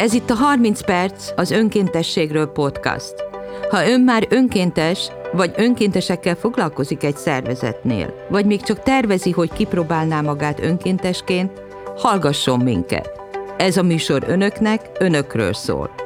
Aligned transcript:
Ez 0.00 0.12
itt 0.12 0.30
a 0.30 0.34
30 0.34 0.84
perc 0.84 1.30
az 1.36 1.50
önkéntességről 1.50 2.46
podcast. 2.46 3.14
Ha 3.70 3.88
ön 3.88 4.00
már 4.00 4.26
önkéntes, 4.30 5.08
vagy 5.32 5.52
önkéntesekkel 5.56 6.34
foglalkozik 6.34 7.04
egy 7.04 7.16
szervezetnél, 7.16 8.26
vagy 8.30 8.46
még 8.46 8.62
csak 8.62 8.82
tervezi, 8.82 9.30
hogy 9.30 9.52
kipróbálná 9.52 10.20
magát 10.20 10.60
önkéntesként, 10.60 11.62
hallgasson 11.96 12.60
minket. 12.60 13.10
Ez 13.58 13.76
a 13.76 13.82
műsor 13.82 14.24
önöknek, 14.26 14.90
önökről 14.98 15.52
szól. 15.52 15.99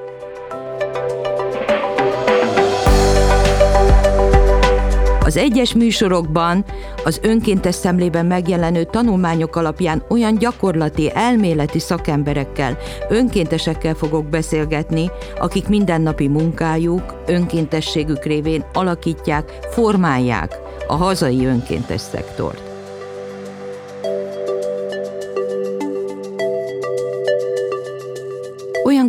Az 5.25 5.37
egyes 5.37 5.75
műsorokban 5.75 6.65
az 7.05 7.21
önkéntes 7.23 7.75
szemlében 7.75 8.27
megjelenő 8.27 8.85
tanulmányok 8.85 9.57
alapján 9.57 10.05
olyan 10.09 10.39
gyakorlati, 10.39 11.11
elméleti 11.15 11.79
szakemberekkel, 11.79 12.79
önkéntesekkel 13.09 13.95
fogok 13.95 14.27
beszélgetni, 14.27 15.11
akik 15.39 15.69
mindennapi 15.69 16.29
munkájuk, 16.29 17.23
önkéntességük 17.27 18.25
révén 18.25 18.65
alakítják, 18.73 19.59
formálják 19.71 20.59
a 20.87 20.95
hazai 20.95 21.47
önkéntes 21.47 22.01
szektort. 22.01 22.64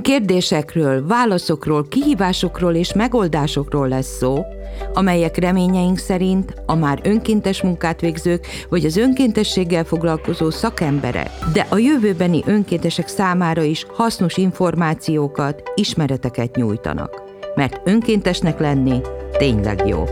Kérdésekről, 0.06 1.08
válaszokról, 1.08 1.88
kihívásokról 1.88 2.74
és 2.74 2.94
megoldásokról 2.94 3.88
lesz 3.88 4.18
szó, 4.18 4.46
amelyek 4.94 5.38
reményeink 5.38 5.98
szerint 5.98 6.54
a 6.66 6.76
már 6.76 7.00
önkéntes 7.04 7.62
munkát 7.62 8.02
végzők 8.02 8.48
vagy 8.70 8.86
az 8.86 8.98
önkéntességgel 8.98 9.84
foglalkozó 9.84 10.50
szakemberek, 10.50 11.30
de 11.54 11.68
a 11.70 11.78
jövőbeni 11.78 12.44
önkéntesek 12.46 13.08
számára 13.08 13.62
is 13.62 13.86
hasznos 13.94 14.38
információkat, 14.38 15.62
ismereteket 15.76 16.56
nyújtanak. 16.56 17.22
Mert 17.56 17.82
önkéntesnek 17.84 18.60
lenni 18.60 19.02
tényleg 19.38 19.88
jó. 19.88 20.04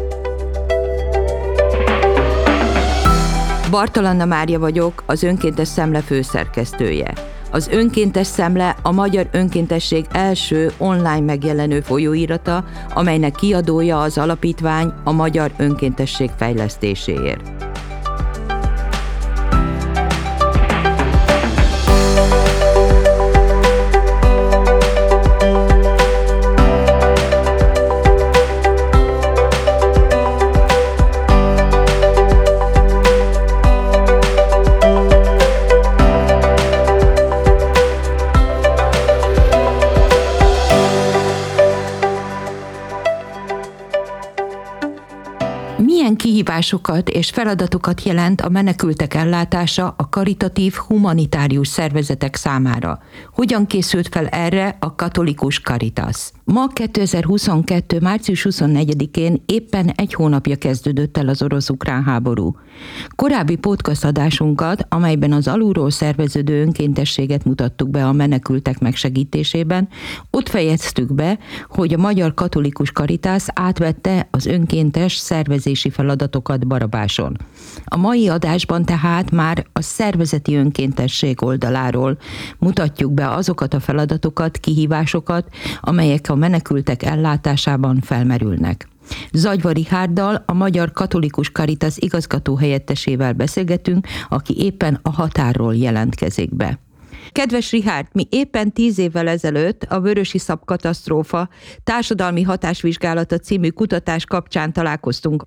Bartalanna 3.69 4.25
Mária 4.25 4.59
vagyok, 4.59 5.03
az 5.05 5.23
Önkéntes 5.23 5.67
Szemle 5.67 5.99
főszerkesztője. 5.99 7.32
Az 7.53 7.67
Önkéntes 7.67 8.27
Szemle 8.27 8.75
a 8.81 8.91
Magyar 8.91 9.27
Önkéntesség 9.31 10.05
első 10.11 10.71
online 10.77 11.19
megjelenő 11.19 11.81
folyóirata, 11.81 12.65
amelynek 12.93 13.35
kiadója 13.35 14.01
az 14.01 14.17
alapítvány 14.17 14.93
a 15.03 15.11
Magyar 15.11 15.51
Önkéntesség 15.57 16.29
fejlesztéséért. 16.37 17.72
Kihívásokat 46.15 47.09
és 47.09 47.29
feladatokat 47.29 48.03
jelent 48.03 48.41
a 48.41 48.49
menekültek 48.49 49.13
ellátása 49.13 49.93
a 49.97 50.09
karitatív 50.09 50.73
humanitárius 50.73 51.67
szervezetek 51.67 52.35
számára. 52.35 52.99
Hogyan 53.33 53.65
készült 53.65 54.07
fel 54.07 54.27
erre 54.27 54.77
a 54.79 54.95
katolikus 54.95 55.59
Caritas? 55.59 56.31
Ma 56.43 56.67
2022. 56.67 57.99
március 57.99 58.47
24-én 58.49 59.41
éppen 59.45 59.91
egy 59.95 60.13
hónapja 60.13 60.55
kezdődött 60.55 61.17
el 61.17 61.27
az 61.27 61.41
orosz-ukrán 61.41 62.03
háború. 62.03 62.55
Korábbi 63.15 63.55
podcast 63.55 64.05
adásunkat, 64.05 64.85
amelyben 64.89 65.31
az 65.31 65.47
alulról 65.47 65.89
szerveződő 65.89 66.61
önkéntességet 66.61 67.45
mutattuk 67.45 67.89
be 67.89 68.05
a 68.05 68.11
menekültek 68.11 68.79
megsegítésében, 68.79 69.87
ott 70.31 70.49
fejeztük 70.49 71.13
be, 71.13 71.39
hogy 71.67 71.93
a 71.93 71.97
Magyar 71.97 72.33
Katolikus 72.33 72.91
Karitász 72.91 73.47
átvette 73.53 74.27
az 74.31 74.45
önkéntes 74.45 75.15
szervezési 75.15 75.89
feladatokat 76.03 76.67
Barabáson. 76.67 77.37
A 77.85 77.97
mai 77.97 78.27
adásban 78.27 78.85
tehát 78.85 79.31
már 79.31 79.65
a 79.73 79.81
szervezeti 79.81 80.55
önkéntesség 80.55 81.43
oldaláról 81.43 82.17
mutatjuk 82.57 83.11
be 83.11 83.29
azokat 83.29 83.73
a 83.73 83.79
feladatokat, 83.79 84.57
kihívásokat, 84.57 85.47
amelyek 85.81 86.29
a 86.29 86.35
menekültek 86.35 87.03
ellátásában 87.03 87.99
felmerülnek. 88.01 88.87
Zagyvari 89.31 89.85
Hárdal, 89.89 90.43
a 90.45 90.53
Magyar 90.53 90.91
Katolikus 90.91 91.49
Karitas 91.49 91.97
igazgató 91.97 92.55
helyettesével 92.55 93.33
beszélgetünk, 93.33 94.07
aki 94.29 94.55
éppen 94.57 94.99
a 95.01 95.11
határról 95.11 95.75
jelentkezik 95.75 96.55
be. 96.55 96.79
Kedves 97.31 97.71
Rihárd, 97.71 98.07
mi 98.11 98.27
éppen 98.29 98.71
tíz 98.71 98.97
évvel 98.99 99.27
ezelőtt 99.27 99.83
a 99.83 99.99
Vörösi 99.99 100.37
Szab 100.37 100.65
katasztrófa 100.65 101.49
társadalmi 101.83 102.41
hatásvizsgálata 102.41 103.37
című 103.37 103.69
kutatás 103.69 104.25
kapcsán 104.25 104.73
találkoztunk. 104.73 105.43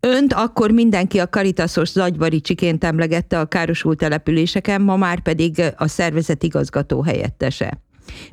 Önt 0.00 0.32
akkor 0.32 0.70
mindenki 0.70 1.18
a 1.18 1.28
Karitasos 1.28 1.88
Zagyvari 1.88 2.40
csiként 2.40 2.84
emlegette 2.84 3.38
a 3.40 3.46
károsult 3.46 3.98
településeken, 3.98 4.80
ma 4.80 4.96
már 4.96 5.20
pedig 5.20 5.62
a 5.76 5.88
szervezet 5.88 6.42
igazgató 6.42 7.02
helyettese. 7.02 7.80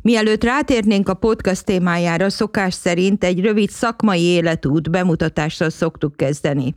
Mielőtt 0.01 0.43
rátérnénk 0.43 1.09
a 1.09 1.13
podcast 1.13 1.65
témájára, 1.65 2.29
szokás 2.29 2.73
szerint 2.73 3.23
egy 3.23 3.41
rövid 3.41 3.69
szakmai 3.69 4.21
életút 4.21 4.91
bemutatással 4.91 5.69
szoktuk 5.69 6.15
kezdeni. 6.15 6.75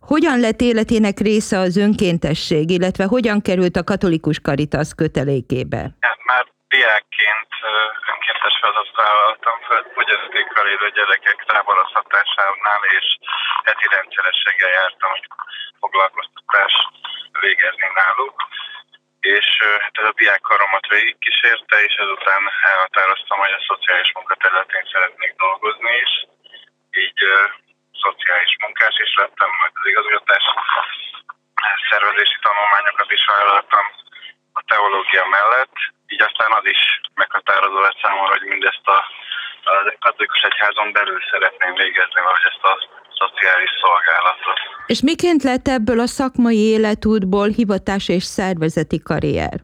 Hogyan 0.00 0.40
lett 0.40 0.60
életének 0.60 1.20
része 1.20 1.58
az 1.58 1.76
önkéntesség, 1.76 2.70
illetve 2.70 3.04
hogyan 3.04 3.40
került 3.40 3.76
a 3.76 3.84
katolikus 3.84 4.40
karitas 4.40 4.94
kötelékébe? 4.94 5.96
Hát 6.00 6.18
már 6.26 6.53
diákként 6.68 7.50
önkéntes 8.10 8.56
feladatot 8.60 8.96
vállaltam 8.96 9.56
fel 9.68 9.82
fogyatékkal 9.94 10.66
élő 10.68 10.88
gyerekek 10.90 11.44
táboroztatásánál, 11.46 12.82
és 12.98 13.06
heti 13.64 13.86
rendszerességgel 13.94 14.70
jártam, 14.70 15.10
hogy 15.10 15.26
foglalkoztatás 15.80 16.72
végezni 17.40 17.88
náluk 17.94 18.36
és 19.36 19.48
hát 19.84 19.96
ez 20.00 20.08
a 20.08 20.18
diákkaromat 20.20 20.86
végigkísérte, 20.96 21.76
és 21.88 21.94
ezután 22.04 22.42
elhatároztam, 22.72 23.38
hogy 23.38 23.54
a 23.58 23.66
szociális 23.70 24.10
munka 24.16 24.34
területén 24.34 24.86
szeretnék 24.92 25.32
dolgozni 25.44 25.92
is. 26.04 26.12
Így 27.04 27.20
szociális 28.04 28.52
munkás 28.64 28.96
is 29.06 29.12
lettem, 29.20 29.50
majd 29.60 29.72
az 29.80 29.86
igazgatás 29.92 30.44
szervezési 31.90 32.38
tanulmányokat 32.46 33.10
is 33.16 33.24
vállaltam 33.34 33.86
a 34.58 34.62
teológia 34.70 35.24
mellett, 35.36 35.76
így 36.14 36.22
aztán 36.28 36.50
az 36.58 36.66
is 36.74 36.82
meghatározó 37.22 37.78
lett 37.86 37.98
számomra, 38.02 38.32
hogy 38.36 38.48
mindezt 38.54 38.86
a, 38.96 39.00
a 39.72 39.74
katolikus 40.06 40.42
egyházon 40.50 40.88
belül 40.96 41.20
szeretném 41.32 41.74
végezni, 41.82 42.20
vagy 42.28 42.44
ezt 42.50 42.64
a 42.72 42.74
szociális 43.20 43.72
szolgálatot. 43.82 44.58
És 44.92 45.00
miként 45.10 45.42
lett 45.50 45.66
ebből 45.78 46.00
a 46.00 46.14
szakmai 46.18 46.60
életútból 46.76 47.48
hivatás 47.58 48.04
és 48.16 48.24
szervezeti 48.38 48.98
karrier? 49.08 49.58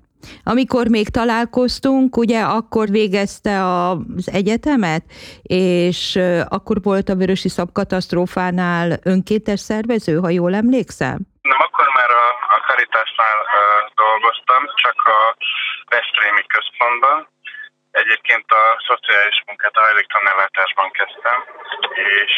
Amikor 0.44 0.86
még 0.88 1.08
találkoztunk, 1.08 2.16
ugye 2.16 2.40
akkor 2.40 2.86
végezte 2.88 3.54
az 3.66 4.30
egyetemet, 4.40 5.04
és 5.42 6.18
akkor 6.48 6.76
volt 6.82 7.08
a 7.08 7.14
Vörösi 7.14 7.48
Szab 7.48 7.72
katasztrófánál 7.72 8.98
önkéntes 9.02 9.60
szervező, 9.60 10.16
ha 10.18 10.30
jól 10.30 10.54
emlékszem? 10.54 11.18
Nem, 11.42 11.60
akkor 11.60 11.88
már 11.88 12.10
a, 12.10 12.28
a 12.56 12.58
Caritasnál 12.66 13.38
uh, 13.40 13.90
dolgoztam, 13.94 14.62
csak 14.74 15.02
a 15.02 15.36
Veszprémi 15.84 16.46
központban, 16.46 17.28
Egyébként 17.90 18.50
a 18.52 18.64
szociális 18.88 19.42
munkát 19.46 19.76
a 19.76 19.84
hajléktalanellátásban 19.86 20.90
kezdtem, 20.90 21.38
és 21.94 22.34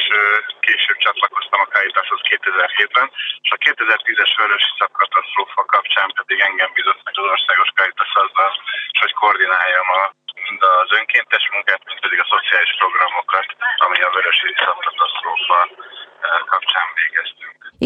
később 0.60 0.98
csatlakoztam 1.04 1.60
a 1.60 1.70
Caritashoz 1.74 2.20
2007-ben, 2.30 3.08
és 3.44 3.50
a 3.56 3.62
2010-es 3.66 4.32
vörösi 4.36 4.72
katasztrófa 4.92 5.64
kapcsán 5.64 6.08
pedig 6.18 6.38
engem 6.40 6.70
bizott 6.74 7.00
meg 7.04 7.14
az 7.18 7.30
országos 7.34 7.70
Caritas 7.78 8.12
azzal, 8.24 8.52
hogy 9.00 9.12
koordináljam 9.12 9.88
a 10.00 10.02
mind 10.46 10.62
az 10.62 10.92
önkéntes 10.98 11.44
munkát, 11.52 11.84
mind 11.84 12.00
pedig 12.00 12.20
a 12.20 12.30
szociális 12.34 12.72
programokat, 12.78 13.48
ami 13.84 13.98
a 14.02 14.10
vörösi 14.10 14.52
katasztrófa 14.84 15.60
kapcsán. 16.52 16.86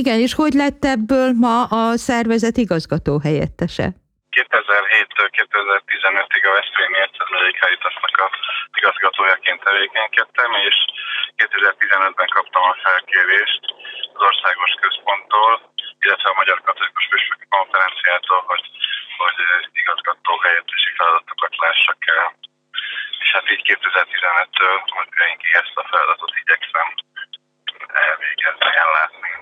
Igen, 0.03 0.19
és 0.27 0.33
hogy 0.41 0.55
lett 0.63 0.83
ebből 0.95 1.29
ma 1.47 1.57
a 1.81 1.85
szervezet 2.09 2.57
igazgató 2.65 3.13
helyettese? 3.27 3.87
2007-től 4.39 5.29
2015-ig 5.41 6.45
a 6.51 6.57
Veszprémi 6.59 6.99
Egyszermegyei 7.07 7.55
Caritasnak 7.61 8.17
a 8.25 8.29
igazgatójaként 8.81 9.61
tevékenykedtem, 9.67 10.51
és 10.69 10.77
2015-ben 11.43 12.31
kaptam 12.37 12.63
a 12.73 12.77
felkérést 12.85 13.63
az 14.17 14.23
országos 14.29 14.73
központtól, 14.85 15.53
illetve 16.05 16.29
a 16.31 16.39
Magyar 16.41 16.59
Katolikus 16.67 17.07
Püspöki 17.11 17.47
Konferenciától, 17.55 18.41
hogy, 18.51 18.65
hogy 19.21 19.37
igazgató 19.83 20.33
helyettesi 20.47 20.91
feladatokat 20.99 21.55
lássak 21.65 22.01
el. 22.17 22.27
És 23.23 23.29
hát 23.35 23.47
így 23.53 23.63
2015-től 23.73 24.77
most 24.97 25.11
ezt 25.63 25.77
a 25.83 25.89
feladatot 25.91 26.33
igyekszem 26.43 26.89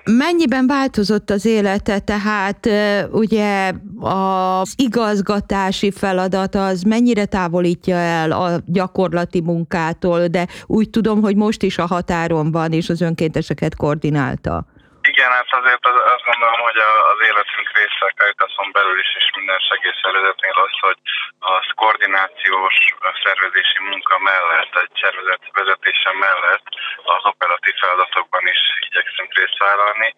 Mennyiben 0.05 0.67
változott 0.67 1.31
az 1.31 1.47
élete, 1.47 1.99
tehát 1.99 2.69
ugye 3.11 3.73
az 4.01 4.75
igazgatási 4.77 5.91
feladat 5.91 6.55
az 6.55 6.83
mennyire 6.83 7.25
távolítja 7.25 7.97
el 7.97 8.33
a 8.33 8.61
gyakorlati 8.67 9.41
munkától, 9.41 10.27
de 10.27 10.47
úgy 10.67 10.91
tudom, 10.91 11.21
hogy 11.21 11.37
most 11.37 11.63
is 11.63 11.79
a 11.79 11.87
határon 11.87 12.51
van, 12.51 12.73
és 12.73 12.89
az 12.89 13.01
önkénteseket 13.01 13.77
koordinálta. 13.77 14.67
Igen, 15.15 15.31
hát 15.39 15.53
azért 15.61 15.85
az, 15.91 15.97
azt 16.15 16.27
gondolom, 16.31 16.61
hogy 16.69 16.79
az 17.13 17.21
életünk 17.29 17.69
része 17.79 18.05
a 18.07 18.15
Caritason 18.19 18.69
belül 18.73 18.99
is, 19.05 19.11
és 19.21 19.27
minden 19.35 19.61
segélyszervezetnél 19.71 20.57
az, 20.67 20.75
hogy 20.87 20.99
az 21.39 21.67
koordinációs 21.75 22.77
szervezési 23.25 23.81
munka 23.91 24.19
mellett, 24.19 24.73
egy 24.83 24.95
szervezet 25.03 25.43
vezetése 25.59 26.13
mellett 26.25 26.67
az 27.15 27.23
operatív 27.33 27.75
feladatokban 27.83 28.45
is 28.55 28.61
igyekszünk 28.89 29.31
részt 29.39 29.59
vállalni, 29.59 30.09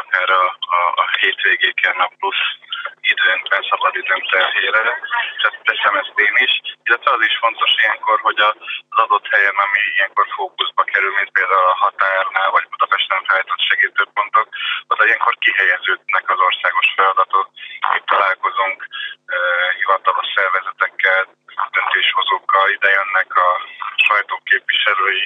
akár 0.00 0.30
a, 0.30 0.44
a, 0.78 0.80
a 1.02 1.06
hétvégéken, 1.20 1.96
a 2.06 2.10
plusz 2.18 2.44
időnkben, 3.12 3.62
szabadidőn 3.70 4.22
terhére. 4.32 4.82
Tehát 5.40 5.56
teszem 5.68 5.94
ezt 6.02 6.18
én 6.26 6.36
is. 6.46 6.52
Illetve 6.86 7.10
az 7.16 7.22
is 7.28 7.36
fontos 7.44 7.72
ilyenkor, 7.82 8.16
hogy 8.20 8.40
az 8.48 8.56
adott 9.04 9.26
helyen, 9.34 9.56
ami 9.64 9.80
ilyenkor 9.96 10.26
fókuszba 10.36 10.82
kerül, 10.92 11.12
mint 11.18 11.32
például 11.36 11.68
a 11.72 11.80
határnál, 11.84 12.50
vagy 12.50 12.66
Budapesten 12.70 13.22
feltott 13.30 13.62
segítőpontok, 13.68 14.46
oda 14.92 15.06
ilyenkor 15.06 15.34
kihelyeződnek 15.44 16.24
az 16.34 16.40
országos 16.48 16.88
feladatok. 16.96 17.46
Itt 17.96 18.06
találkozunk 18.06 18.78
hivatalos 19.78 20.28
szervezetekkel, 20.34 21.22
döntéshozókkal, 21.76 22.66
ide 22.76 22.90
jönnek 22.98 23.30
a 23.46 23.50
sajtóképviselői, 24.08 25.22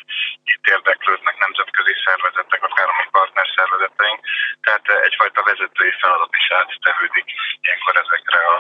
itt 0.52 0.64
érdeklődnek 0.74 1.36
nemzetközi 1.44 1.94
szervezetek, 2.06 2.60
akár 2.68 2.88
a 2.90 2.96
mi 2.98 3.06
partner 3.16 3.46
szervezeteink, 3.56 4.20
tehát 4.64 4.86
egyfajta 5.08 5.40
vezetői 5.50 5.92
feladat 6.00 6.32
is 6.40 6.46
áttevődik 6.58 7.26
ilyenkor 7.64 7.94
ezekre 8.04 8.40
a, 8.54 8.56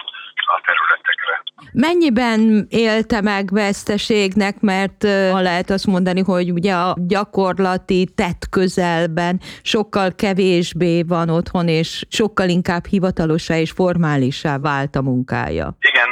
a 0.54 0.56
területekre. 0.68 1.34
Mennyiben 1.72 2.40
élte 2.70 3.20
meg 3.20 3.44
veszteségnek, 3.52 4.54
mert 4.60 5.00
ha 5.34 5.40
lehet 5.50 5.70
azt 5.70 5.86
mondani, 5.86 6.22
hogy 6.32 6.50
ugye 6.50 6.74
a 6.74 6.94
gyakorlati 7.14 8.00
tett 8.20 8.42
közelben 8.50 9.40
sokkal 9.62 10.08
kevésbé 10.14 11.02
van 11.02 11.28
otthon, 11.28 11.68
és 11.68 12.04
sokkal 12.10 12.48
inkább 12.48 12.84
hivatalosá 12.86 13.54
és 13.56 13.70
formálisá 13.70 14.58
vált 14.58 14.94
a 14.96 15.02
munkája. 15.02 15.76
Igen, 15.80 16.07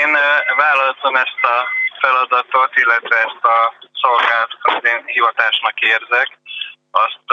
én 0.00 0.16
vállaltam 0.56 1.16
ezt 1.16 1.42
a 1.42 1.56
feladatot, 2.00 2.76
illetve 2.76 3.16
ezt 3.16 3.44
a 3.56 3.74
szolgáltatást 4.02 4.84
én 4.92 5.02
hivatásnak 5.06 5.80
érzek, 5.80 6.28
azt 6.90 7.28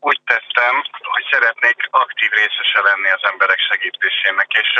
úgy 0.00 0.20
tettem, 0.26 0.74
hogy 1.14 1.24
szeretnék 1.30 1.88
aktív 1.90 2.30
részese 2.30 2.80
lenni 2.88 3.10
az 3.10 3.24
emberek 3.32 3.60
segítésének, 3.70 4.50
és 4.62 4.70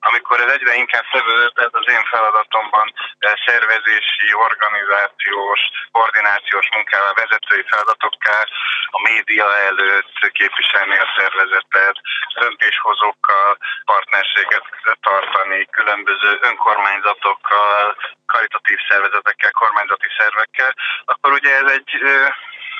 amikor 0.00 0.40
ez 0.40 0.50
egyre 0.56 0.74
inkább 0.74 1.06
szervezett, 1.12 1.58
ez 1.58 1.74
az 1.80 1.88
én 1.96 2.04
feladatomban 2.04 2.92
szervezési, 3.46 4.28
organizációs, 4.48 5.60
koordinációs 5.92 6.68
munkával, 6.74 7.12
vezetői 7.14 7.64
feladatokkal, 7.70 8.44
a 8.96 9.00
média 9.10 9.48
előtt 9.70 10.18
képviselni 10.32 10.96
a 10.98 11.12
szervezetet, 11.16 11.96
döntéshozókkal 12.40 13.56
partnerséget 13.84 14.66
tartani, 15.00 15.66
különböző 15.70 16.38
önkormányzatokkal, 16.40 17.96
karitatív 18.26 18.78
szervezetekkel, 18.88 19.52
kormányzati 19.52 20.10
szervekkel, 20.18 20.74
akkor 21.04 21.32
ugye 21.32 21.52
ez 21.62 21.70
egy 21.78 21.90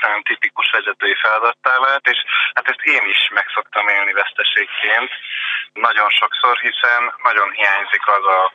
nagyon 0.01 0.23
tipikus 0.23 0.71
vezetői 0.71 1.17
feladattá 1.23 1.79
vált, 1.79 2.07
és 2.07 2.19
hát 2.55 2.69
ezt 2.69 2.83
én 2.83 3.05
is 3.09 3.29
meg 3.33 3.47
szoktam 3.55 3.89
élni 3.89 4.13
veszteségként 4.13 5.11
nagyon 5.73 6.09
sokszor, 6.09 6.59
hiszen 6.59 7.13
nagyon 7.23 7.51
hiányzik 7.51 8.07
az 8.07 8.25
a 8.25 8.53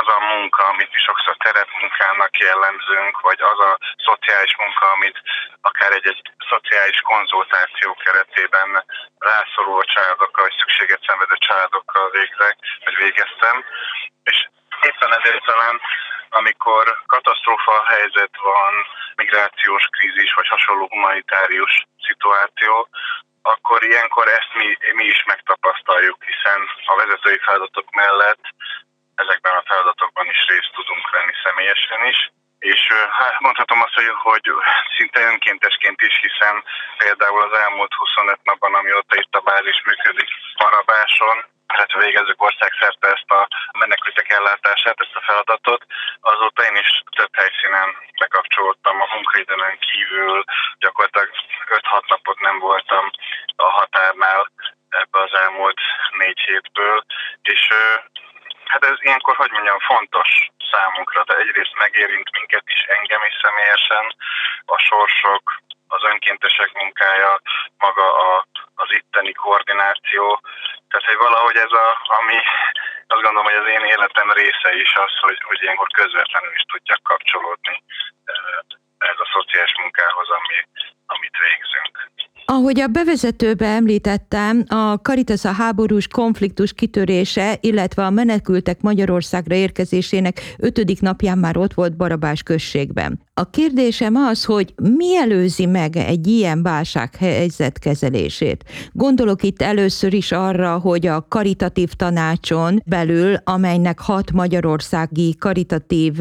az 0.00 0.08
a 0.16 0.24
munka, 0.32 0.62
amit 0.72 0.92
mi 0.94 1.00
sokszor 1.08 1.36
terepmunkának 1.36 2.32
jellemzünk, 2.46 3.20
vagy 3.20 3.40
az 3.52 3.58
a 3.70 3.78
szociális 4.06 4.54
munka, 4.62 4.86
amit 4.96 5.18
akár 5.60 5.92
egy-egy 5.92 6.22
szociális 6.50 7.00
konzultáció 7.00 7.88
keretében 8.04 8.68
rászoruló 9.18 9.82
családokkal, 9.82 10.44
vagy 10.46 10.58
szükséget 10.60 11.06
szenvedő 11.06 11.36
családokkal 11.46 12.06
végzek, 12.10 12.56
vagy 12.84 12.96
végeztem. 13.04 13.56
És 14.30 14.38
éppen 14.88 15.12
ezért 15.18 15.44
talán 15.44 15.80
amikor 16.28 16.84
katasztrófa 17.06 17.84
helyzet 17.88 18.34
van, 18.42 18.74
migrációs 19.16 19.84
krízis 19.96 20.32
vagy 20.34 20.48
hasonló 20.48 20.86
humanitárius 20.90 21.86
szituáció, 22.06 22.88
akkor 23.42 23.84
ilyenkor 23.84 24.28
ezt 24.28 24.52
mi, 24.54 24.76
mi 24.92 25.04
is 25.04 25.24
megtapasztaljuk, 25.24 26.24
hiszen 26.24 26.60
a 26.86 26.94
vezetői 26.96 27.38
feladatok 27.38 27.90
mellett 27.90 28.42
ezekben 29.14 29.54
a 29.56 29.66
feladatokban 29.70 30.26
is 30.34 30.40
részt 30.48 30.72
tudunk 30.74 31.10
venni 31.10 31.34
személyesen 31.44 32.02
is. 32.12 32.20
És 32.58 32.80
hát 33.18 33.40
mondhatom 33.40 33.82
azt, 33.82 33.94
hogy, 33.94 34.08
hogy 34.22 34.46
szinte 34.96 35.20
önkéntesként 35.20 36.00
is, 36.02 36.20
hiszen 36.20 36.64
például 36.98 37.42
az 37.42 37.58
elmúlt 37.58 37.94
25 37.94 38.38
napban, 38.42 38.74
amióta 38.74 39.16
itt 39.16 39.34
a 39.34 39.40
bázis 39.40 39.82
működik 39.84 40.28
Marabáson, 40.62 41.44
tehát 41.66 41.92
végezzük 42.04 42.42
országszerte 42.42 43.08
ezt 43.08 43.30
a 43.30 43.48
menekültek 43.78 44.30
ellátását, 44.30 45.00
ezt 45.00 45.16
a 45.20 45.24
feladatot. 45.26 45.82
Azóta 46.20 46.62
én 46.62 46.76
is 46.76 47.02
több 47.16 47.34
helyszínen 47.40 47.88
bekapcsolódtam 48.18 49.00
a 49.00 49.10
munkaidőn 49.14 49.78
kívül, 49.78 50.44
gyakorlatilag 50.78 51.30
5-6 51.68 52.08
napot 52.08 52.40
nem 52.40 52.58
voltam 52.58 53.10
a 53.56 53.68
határnál 53.78 54.50
ebbe 54.88 55.18
az 55.20 55.34
elmúlt 55.34 55.80
négy 56.18 56.40
hétből, 56.40 57.04
és 57.42 57.72
hát 58.64 58.84
ez 58.84 58.96
ilyenkor, 59.00 59.36
hogy 59.36 59.50
mondjam, 59.50 59.78
fontos 59.78 60.48
számunkra, 60.72 61.24
de 61.24 61.34
egyrészt 61.36 61.78
megérint 61.84 62.30
minket 62.32 62.66
is, 62.74 62.80
engem 62.96 63.22
is 63.28 63.34
személyesen, 63.42 64.04
a 64.64 64.78
sorsok, 64.78 65.44
az 65.88 66.02
önkéntesek 66.12 66.70
munkája, 66.72 67.40
maga 67.78 68.06
a, 68.28 68.46
az 68.74 68.90
itteni 69.00 69.32
koordináció. 69.32 70.40
Tehát, 70.88 71.06
hogy 71.06 71.16
valahogy 71.26 71.56
ez 71.56 71.72
a, 71.72 71.88
ami 72.18 72.38
azt 73.12 73.22
gondolom, 73.22 73.44
hogy 73.50 73.60
az 73.62 73.68
én 73.76 73.84
életem 73.94 74.30
része 74.30 74.70
is 74.84 74.94
az, 74.94 75.12
hogy, 75.20 75.40
hogy 75.48 75.62
ilyenkor 75.62 75.88
közvetlenül 75.88 76.52
is 76.54 76.64
tudjak 76.72 77.02
kapcsolódni 77.02 77.82
ez 78.98 79.18
a 79.18 79.30
szociális 79.32 79.74
munkához, 79.82 80.28
ami, 80.28 80.58
amit 81.06 81.36
végzünk. 81.38 82.10
Ahogy 82.50 82.80
a 82.80 82.86
bevezetőbe 82.86 83.66
említettem, 83.66 84.64
a 84.66 84.94
Caritas 84.94 85.44
a 85.44 85.52
háborús 85.52 86.08
konfliktus 86.08 86.72
kitörése, 86.72 87.58
illetve 87.60 88.04
a 88.04 88.10
menekültek 88.10 88.80
Magyarországra 88.80 89.54
érkezésének 89.54 90.40
ötödik 90.58 91.00
napján 91.00 91.38
már 91.38 91.56
ott 91.56 91.74
volt 91.74 91.96
Barabás 91.96 92.42
községben. 92.42 93.20
A 93.38 93.50
kérdésem 93.50 94.16
az, 94.16 94.44
hogy 94.44 94.74
mi 94.82 95.16
előzi 95.16 95.66
meg 95.66 95.96
egy 95.96 96.26
ilyen 96.26 96.62
válsághelyzet 96.62 97.78
kezelését? 97.78 98.64
Gondolok 98.92 99.42
itt 99.42 99.62
először 99.62 100.12
is 100.12 100.32
arra, 100.32 100.78
hogy 100.78 101.06
a 101.06 101.26
karitatív 101.28 101.92
tanácson 101.92 102.82
belül, 102.86 103.34
amelynek 103.44 103.98
hat 104.00 104.32
magyarországi 104.32 105.34
karitatív 105.38 106.16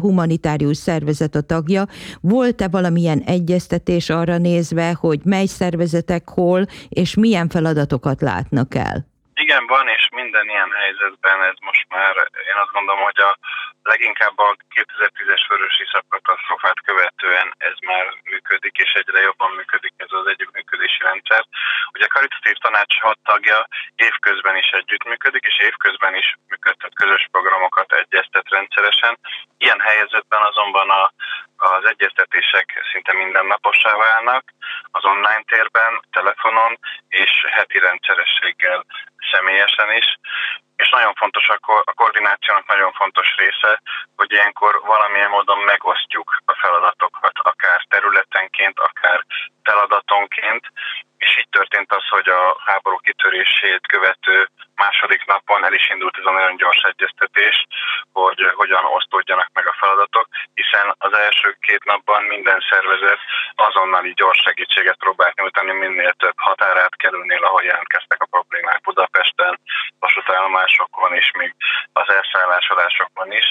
humanitárius 0.00 0.76
szervezet 0.76 1.34
a 1.34 1.40
tagja, 1.40 1.86
volt-e 2.20 2.68
valamilyen 2.68 3.18
egyeztetés 3.18 4.10
arra 4.10 4.38
nézve, 4.38 4.96
hogy 5.00 5.20
mely 5.24 5.46
szervezetek 5.46 6.28
hol 6.28 6.66
és 6.88 7.14
milyen 7.14 7.48
feladatokat 7.48 8.20
látnak 8.20 8.74
el? 8.74 9.11
Igen, 9.34 9.66
van, 9.66 9.88
és 9.88 10.08
minden 10.10 10.48
ilyen 10.48 10.72
helyzetben 10.72 11.42
ez 11.42 11.56
most 11.60 11.86
már, 11.88 12.14
én 12.50 12.58
azt 12.62 12.72
gondolom, 12.72 13.02
hogy 13.02 13.20
a 13.20 13.38
leginkább 13.82 14.38
a 14.38 14.56
2010-es 14.74 15.44
vörösi 15.48 15.84
katasztrofát 16.08 16.80
követően 16.84 17.54
ez 17.58 17.76
már 17.86 18.06
működik, 18.24 18.76
és 18.76 18.92
egyre 18.92 19.20
jobban 19.20 19.50
működik 19.50 19.92
ez 19.96 20.12
az 20.12 20.26
együttműködési 20.26 21.00
rendszer. 21.02 21.44
Ugye 21.94 22.04
a 22.04 22.14
karitatív 22.14 22.56
tanács 22.56 22.94
hat 23.00 23.18
tagja 23.24 23.68
évközben 23.94 24.56
is 24.56 24.70
együttműködik, 24.70 25.44
és 25.50 25.58
évközben 25.58 26.14
is 26.14 26.36
működtet 26.48 26.94
közös 26.94 27.28
programokat, 27.30 27.92
egyeztet 27.92 28.48
rendszeresen. 28.48 29.18
Ilyen 29.58 29.80
helyzetben 29.80 30.42
azonban 30.42 30.90
a, 30.90 31.12
az 31.56 31.84
egyeztetések 31.84 32.66
szinte 32.92 33.12
mindennapossá 33.12 33.96
válnak, 33.96 34.44
az 34.90 35.04
online 35.04 35.44
térben, 35.46 36.00
telefonon 36.10 36.78
és 37.08 37.30
heti 37.50 37.78
rendszerességgel 37.78 38.84
személyesen 39.32 39.90
is, 40.00 40.08
és 40.76 40.88
nagyon 40.90 41.14
fontos 41.14 41.48
a, 41.48 41.58
ko- 41.58 41.86
a 41.90 41.92
koordinációnak 41.92 42.66
nagyon 42.66 42.92
fontos 42.92 43.28
része, 43.36 43.82
hogy 44.16 44.32
ilyenkor 44.32 44.80
valamilyen 44.84 45.30
módon 45.30 45.58
megosztjuk 45.58 46.28
a 46.44 46.54
feladatokat, 46.62 47.32
akár 47.42 47.84
területenként, 47.88 48.78
akár 48.78 49.24
feladatonként, 49.62 50.64
és 51.18 51.38
így 51.38 51.48
történt 51.48 51.92
az, 51.92 52.06
hogy 52.08 52.28
a 52.28 52.56
háború 52.66 52.96
kitörését 52.96 53.86
követő 53.86 54.48
második 54.74 55.24
napon 55.26 55.64
el 55.64 55.72
is 55.72 55.90
indult 55.90 56.16
ez 56.18 56.24
a 56.24 56.30
nagyon 56.30 56.56
gyors 56.56 56.82
egyeztetés, 56.92 57.66
hogy 58.12 58.40
hogyan 58.54 58.84
osztódjanak 58.84 59.50
meg 59.52 59.66
a 59.68 59.76
feladatok, 59.80 60.26
hiszen 60.54 60.94
az 60.98 61.12
első 61.16 61.56
két 61.60 61.84
napban 61.84 62.22
minden 62.22 62.60
szervezet 62.70 63.18
azonnali 63.54 64.12
gyors 64.12 64.40
segítséget 64.46 64.98
próbált 64.98 65.34
nyújtani 65.34 65.72
minél 65.72 66.12
több 66.12 66.36
határátkelőnél, 66.36 67.44
ahol 67.44 67.62
jelentkeztek 67.62 68.22
a 68.22 68.30
problémák. 68.30 68.80
Vasútállomásokon 68.84 69.11
és 71.22 71.30
még 71.40 71.54
az 71.92 72.08
elszállásolásokon 72.18 73.32
is. 73.40 73.48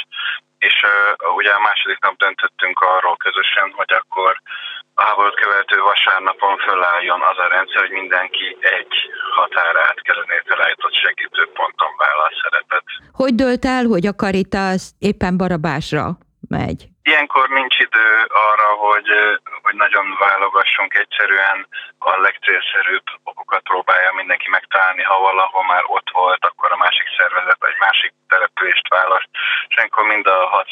És 0.67 0.75
uh, 0.83 1.35
ugye 1.39 1.51
a 1.51 1.65
második 1.67 1.99
nap 2.05 2.15
döntöttünk 2.25 2.79
arról 2.79 3.17
közösen, 3.17 3.67
hogy 3.79 3.93
akkor 3.99 4.31
a 4.95 5.03
háborút 5.03 5.39
követő 5.39 5.77
vasárnapon 5.81 6.57
fölálljon 6.57 7.21
az 7.21 7.37
a 7.37 7.47
rendszer, 7.47 7.79
hogy 7.81 7.97
mindenki 8.01 8.57
egy 8.59 8.93
határátkelőnél 9.31 10.43
felállított 10.45 10.95
segítőponton 11.03 11.91
vállal 11.97 12.31
szerepet. 12.41 12.83
Hogy 13.11 13.33
dölt 13.35 13.65
el, 13.65 13.85
hogy 13.93 14.05
a 14.05 14.19
Caritas 14.23 14.83
éppen 14.99 15.37
Barabásra 15.37 16.05
megy? 16.57 16.79
Ilyenkor 17.03 17.49
nincs 17.49 17.77
idő 17.79 18.09
arra, 18.49 18.69
hogy, 18.85 19.09
hogy 19.61 19.75
nagyon 19.75 20.05
válogassunk. 20.19 20.93
Egyszerűen 20.93 21.67
a 21.97 22.19
legcélszerűbb 22.27 23.07
okokat 23.23 23.63
próbálja 23.63 24.11
mindenki 24.13 24.49
megtalálni. 24.49 25.03
Ha 25.03 25.19
valahol 25.19 25.63
már 25.63 25.83
ott 25.85 26.09
volt, 26.11 26.45
akkor 26.45 26.71
a 26.71 26.81
másik 26.85 27.07
szervezet 27.17 27.63
egy 27.71 27.79
másik 27.79 28.13
települést 28.27 28.87
választ. 28.87 29.29
És 29.67 29.75
ilyenkor 29.75 30.03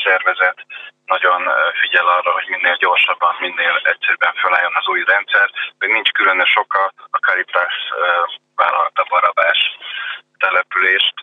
szervezet 0.03 0.65
nagyon 1.05 1.41
figyel 1.81 2.07
arra, 2.07 2.31
hogy 2.31 2.47
minél 2.47 2.75
gyorsabban, 2.75 3.35
minél 3.39 3.81
egyszerűbben 3.83 4.33
felálljon 4.33 4.75
az 4.75 4.87
új 4.87 5.03
rendszer. 5.03 5.49
Hogy 5.79 5.89
nincs 5.89 6.11
különös 6.11 6.55
oka, 6.55 6.93
a 7.11 7.17
Caritas 7.17 7.75
vállalta 8.55 9.03
Barabás 9.09 9.59
települést. 10.37 11.13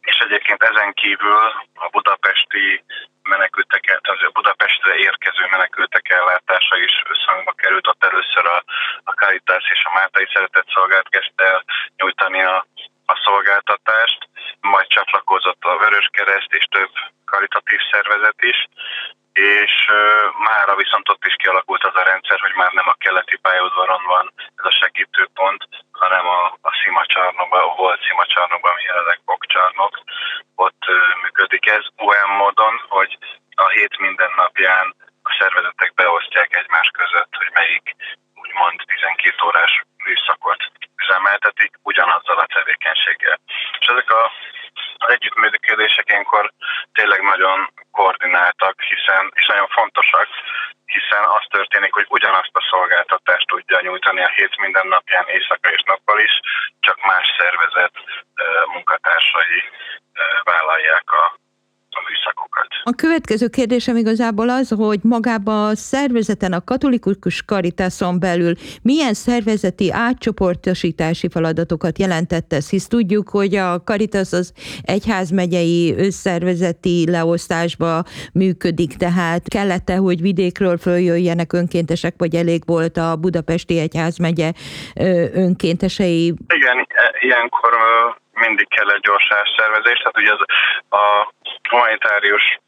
És 0.00 0.16
egyébként 0.18 0.62
ezen 0.62 0.92
kívül 0.92 1.44
a 1.74 1.88
budapesti 1.88 2.84
menekültek, 3.22 3.80
tehát 3.80 4.22
a 4.22 4.30
Budapestre 4.38 4.94
érkező 4.96 5.44
menekültek 5.50 6.08
ellátása 6.08 6.76
is 6.76 7.02
összhangba 7.08 7.52
került. 7.52 7.86
Ott 7.86 8.04
először 8.04 8.46
a, 8.46 8.64
a 9.04 9.12
Caritas 9.12 9.64
és 9.74 9.84
a 9.84 9.94
Máltai 9.94 10.26
Szeretett 10.32 10.68
Szolgált 10.74 11.08
kezdte 11.08 11.44
el 11.44 11.64
nyújtani 11.96 12.42
a, 12.42 12.66
a 13.06 13.14
szolgáltatást, 13.24 14.28
majd 14.60 14.86
csatlakozott 14.86 15.62
a 15.64 15.76
Vörös 15.76 16.08
Kereszt 16.12 16.52
és 16.52 16.64
több 16.64 16.92
karitatív 17.34 17.80
szervezet 17.92 18.40
is, 18.52 18.58
és 19.32 19.74
mára 20.48 20.74
viszont 20.82 21.08
ott 21.08 21.24
is 21.30 21.34
kialakult 21.42 21.84
az 21.84 21.96
a 21.96 22.08
rendszer, 22.10 22.38
hogy 22.40 22.54
már 22.60 22.72
nem 22.72 22.88
a 22.88 23.00
keleti 23.04 23.36
pályaudvaron 23.44 24.02
van 24.14 24.32
ez 24.58 24.66
a 24.70 24.78
segítőpont, 24.80 25.62
hanem 25.92 26.26
a, 26.26 26.42
a 26.68 26.70
szimacsarnokban, 26.82 27.60
a 27.62 27.74
volt 27.82 28.00
szimacsarnokban, 28.06 28.70
ami 28.72 28.82
jelenleg 28.90 29.18
bokcsarnok, 29.24 29.94
ott 30.54 30.82
működik 31.22 31.66
ez 31.66 31.84
olyan 32.08 32.30
módon, 32.40 32.74
hogy 32.88 33.18
a 33.64 33.68
hét 33.68 33.98
minden 33.98 34.32
napján 34.36 34.94
a 35.28 35.30
szervezetek 35.38 35.94
beosztják 35.94 36.56
egymás 36.56 36.88
között, 37.00 37.32
hogy 37.40 37.50
melyik 37.52 37.86
úgymond 38.42 38.76
12 38.86 39.46
órás 39.46 39.72
műszakot 40.04 40.62
üzemeltetik 41.02 41.72
ugyanazzal 41.82 42.38
a 42.38 42.50
tevékenységgel. 42.54 43.38
És 43.80 43.86
ezek 43.86 44.10
a 44.10 44.22
az 45.04 45.12
együttműködések 45.12 46.10
ilyenkor 46.10 46.52
tényleg 46.92 47.20
nagyon 47.22 47.68
koordináltak, 47.90 48.80
hiszen, 48.80 49.32
és 49.34 49.46
nagyon 49.46 49.68
fontosak, 49.68 50.28
hiszen 50.86 51.24
az 51.24 51.44
történik, 51.48 51.92
hogy 51.92 52.06
ugyanazt 52.08 52.56
a 52.56 52.66
szolgáltatást 52.70 53.46
tudja 53.46 53.80
nyújtani 53.80 54.22
a 54.22 54.34
hét 54.36 54.56
minden 54.56 54.86
napján, 54.86 55.26
éjszaka 55.28 55.68
és 55.70 55.82
nappal 55.86 56.18
is, 56.20 56.40
csak 56.80 57.06
más 57.06 57.26
szervezet 57.38 57.94
munkatársai 58.72 59.62
vállalják 60.74 61.04
a 61.06 61.42
a 61.96 62.02
műszakokat. 62.08 62.66
A 62.82 62.92
következő 62.96 63.48
kérdésem 63.48 63.96
igazából 63.96 64.48
az, 64.48 64.74
hogy 64.76 64.98
magában 65.02 65.68
a 65.70 65.74
szervezeten, 65.74 66.52
a 66.52 66.64
katolikus 66.64 67.42
karitáson 67.46 68.20
belül 68.20 68.54
milyen 68.82 69.14
szervezeti 69.14 69.90
átcsoportosítási 69.92 71.28
feladatokat 71.28 71.98
jelentett 71.98 72.52
ez, 72.52 72.70
hisz 72.70 72.86
tudjuk, 72.86 73.28
hogy 73.28 73.54
a 73.54 73.82
Karitas 73.84 74.32
az 74.32 74.52
egyházmegyei 74.82 75.94
összszervezeti 75.96 77.10
leosztásba 77.10 78.02
működik, 78.32 78.96
tehát 78.96 79.48
kellette, 79.48 79.96
hogy 79.96 80.20
vidékről 80.20 80.76
följöjjenek 80.76 81.52
önkéntesek, 81.52 82.14
vagy 82.18 82.34
elég 82.34 82.62
volt 82.66 82.96
a 82.96 83.16
budapesti 83.16 83.78
egyházmegye 83.78 84.52
önkéntesei? 85.34 86.34
Igen, 86.48 86.86
ilyenkor 87.20 87.72
mindig 88.34 88.68
kell 88.68 88.90
egy 88.90 89.00
gyors 89.00 89.28
szervezés, 89.56 89.98
tehát 89.98 90.16
ugye 90.16 90.32
az, 90.32 90.44
a 91.00 91.32
humanitárius 91.68 92.58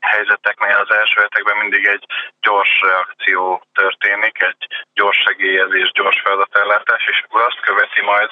helyzeteknél 0.00 0.76
az 0.76 0.90
első 0.90 1.20
hetekben 1.20 1.56
mindig 1.56 1.84
egy 1.86 2.04
gyors 2.40 2.80
reakció 2.80 3.62
történik, 3.74 4.42
egy 4.42 4.66
gyors 4.94 5.18
segélyezés, 5.26 5.90
gyors 5.92 6.20
feladatellátás, 6.20 7.06
és 7.06 7.22
akkor 7.24 7.40
azt 7.40 7.60
követi 7.60 8.02
majd 8.02 8.30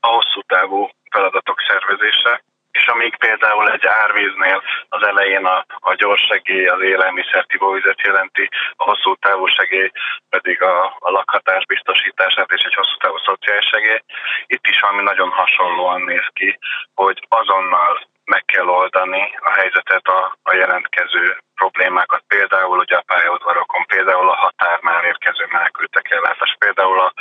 a 0.00 0.06
hosszú 0.06 0.40
távú 0.40 0.88
feladatok 1.10 1.60
szervezése, 1.68 2.42
és 2.78 2.86
amíg 2.86 3.16
például 3.16 3.70
egy 3.70 3.86
árvíznél 3.86 4.62
az 4.88 5.06
elején 5.06 5.44
a, 5.44 5.64
a 5.90 5.94
gyors 5.94 6.22
segély 6.30 6.66
az 6.66 6.80
élelmiszer 6.82 7.46
ivóvizet 7.54 8.00
jelenti, 8.00 8.48
a 8.76 8.84
hosszú 8.84 9.14
távú 9.14 9.46
segély 9.46 9.90
pedig 10.28 10.62
a, 10.62 10.96
a 10.98 11.10
lakhatás 11.10 11.64
biztosítását 11.66 12.50
és 12.52 12.62
egy 12.62 12.74
hosszú 12.74 12.96
távú 12.96 13.16
szociális 13.18 13.66
segély. 13.66 14.00
Itt 14.46 14.66
is 14.66 14.80
valami 14.80 15.02
nagyon 15.02 15.30
hasonlóan 15.30 16.02
néz 16.02 16.26
ki, 16.32 16.58
hogy 16.94 17.26
azonnal 17.28 18.06
meg 18.24 18.44
kell 18.44 18.68
oldani 18.68 19.22
a 19.38 19.50
helyzetet, 19.50 20.06
a, 20.06 20.36
a 20.42 20.54
jelentkező 20.54 21.43
problémákat, 21.54 22.22
például 22.26 22.78
ugye 22.78 22.96
a 22.96 23.04
pályaudvarokon, 23.06 23.84
például 23.86 24.28
a 24.30 24.36
határnál 24.44 25.04
érkező 25.04 25.44
menekültek 25.50 26.10
ellátás, 26.10 26.56
például 26.58 27.12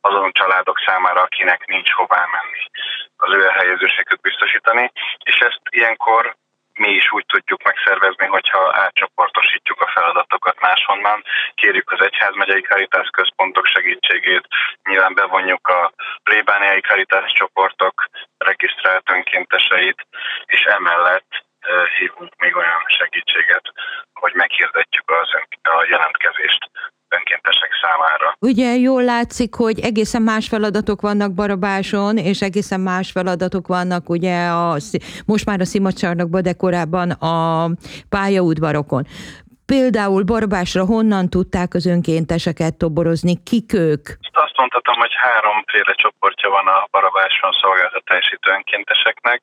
azon 0.00 0.32
családok 0.32 0.78
számára, 0.86 1.20
akinek 1.20 1.66
nincs 1.66 1.90
hová 1.90 2.28
menni, 2.36 2.62
az 3.16 3.34
ő 3.34 3.44
elhelyezőségüket 3.48 4.20
biztosítani, 4.20 4.92
és 5.24 5.36
ezt 5.38 5.60
ilyenkor 5.70 6.36
mi 6.74 6.88
is 6.88 7.12
úgy 7.12 7.26
tudjuk 7.26 7.62
megszervezni, 7.62 8.26
hogyha 8.26 8.72
átcsoportosítjuk 8.74 9.80
a 9.80 9.90
feladatokat 9.94 10.60
máshonnan, 10.60 11.24
kérjük 11.54 11.90
az 11.92 12.00
egyházmegyei 12.00 12.62
karitás 12.62 13.08
központok 13.08 13.66
segítségét, 13.66 14.46
nyilván 14.88 15.14
bevonjuk 15.14 15.68
a 15.68 15.92
plébániai 16.22 16.80
karitás 16.80 17.32
csoportok 17.32 18.06
regisztrált 18.38 19.10
önkénteseit, 19.10 20.06
és 20.46 20.60
emellett 20.60 21.44
hívunk 21.98 22.32
még 22.36 22.56
olyan 22.56 22.82
segítséget, 22.98 23.64
hogy 24.12 24.32
meghirdetjük 24.34 25.10
az 25.20 25.28
a 25.62 25.86
jelentkezést 25.90 26.70
önkéntesek 27.08 27.70
számára. 27.82 28.36
Ugye 28.38 28.74
jól 28.74 29.04
látszik, 29.04 29.54
hogy 29.54 29.80
egészen 29.80 30.22
más 30.22 30.48
feladatok 30.48 31.00
vannak 31.00 31.34
Barabáson, 31.34 32.16
és 32.16 32.40
egészen 32.40 32.80
más 32.80 33.10
feladatok 33.10 33.66
vannak 33.66 34.08
ugye 34.08 34.46
a, 34.46 34.76
most 35.26 35.46
már 35.46 35.60
a 35.60 35.64
Szimacsarnokban, 35.64 36.42
de 36.42 36.52
korábban 36.52 37.10
a 37.10 37.68
pályaudvarokon. 38.08 39.04
Például 39.66 40.22
Barabásra 40.22 40.84
honnan 40.84 41.28
tudták 41.28 41.74
az 41.74 41.86
önkénteseket 41.86 42.78
toborozni, 42.78 43.42
kik 43.42 43.72
ők? 43.72 44.04
Azt 44.32 44.56
mondhatom, 44.56 44.96
hogy 44.98 45.14
háromféle 45.14 45.94
csoportja 45.94 46.50
van 46.50 46.66
a 46.66 46.86
Barabáson 46.90 47.52
szolgáltatásítő 47.62 48.50
önkénteseknek. 48.50 49.42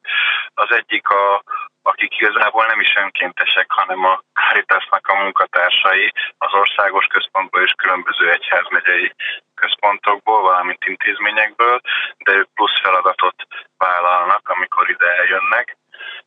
Az 0.54 0.70
egyik 0.80 1.08
a 1.08 1.44
akik 1.92 2.22
igazából 2.22 2.66
nem 2.66 2.80
is 2.80 2.94
önkéntesek, 2.96 3.72
hanem 3.72 4.06
a 4.06 4.22
Caritasnak 4.34 5.08
a 5.08 5.22
munkatársai 5.24 6.14
az 6.38 6.54
országos 6.54 7.06
központból 7.06 7.62
és 7.64 7.74
különböző 7.78 8.30
egyházmegyei 8.30 9.14
központokból, 9.56 10.42
valamint 10.42 10.86
intézményekből, 10.86 11.82
de 12.26 12.32
ők 12.34 12.50
plusz 12.54 12.80
feladatot 12.82 13.36
vállalnak, 13.78 14.50
amikor 14.50 14.90
ide 14.90 15.10
eljönnek. 15.22 15.78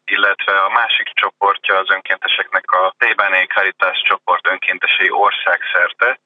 Illetve 0.04 0.54
a 0.58 0.68
másik 0.68 1.08
csoportja 1.14 1.78
az 1.78 1.90
önkénteseknek 1.90 2.70
a 2.70 2.94
Tébáné 2.98 3.42
Caritas 3.44 4.02
csoport 4.08 4.46
önkéntesei 4.48 5.10
országszerte, 5.10 6.18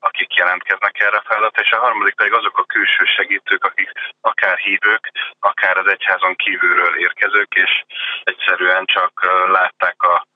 akik 0.00 0.34
jelentkeznek 0.34 1.00
erre 1.00 1.16
a 1.16 1.26
feladatra, 1.26 1.62
és 1.62 1.70
a 1.70 1.80
harmadik 1.80 2.14
pedig 2.14 2.32
azok 2.32 2.58
a 2.58 2.64
külső 2.64 3.04
segítők, 3.04 3.64
akik 3.64 3.90
akár 4.20 4.58
hívők, 4.58 5.10
akár 5.40 5.76
az 5.76 5.86
egyházon 5.86 6.34
kívülről 6.36 6.98
érkezők, 6.98 7.54
és 7.54 7.84
egyszerűen 8.22 8.84
csak 8.84 9.12
látták 9.48 10.02
a 10.02 10.26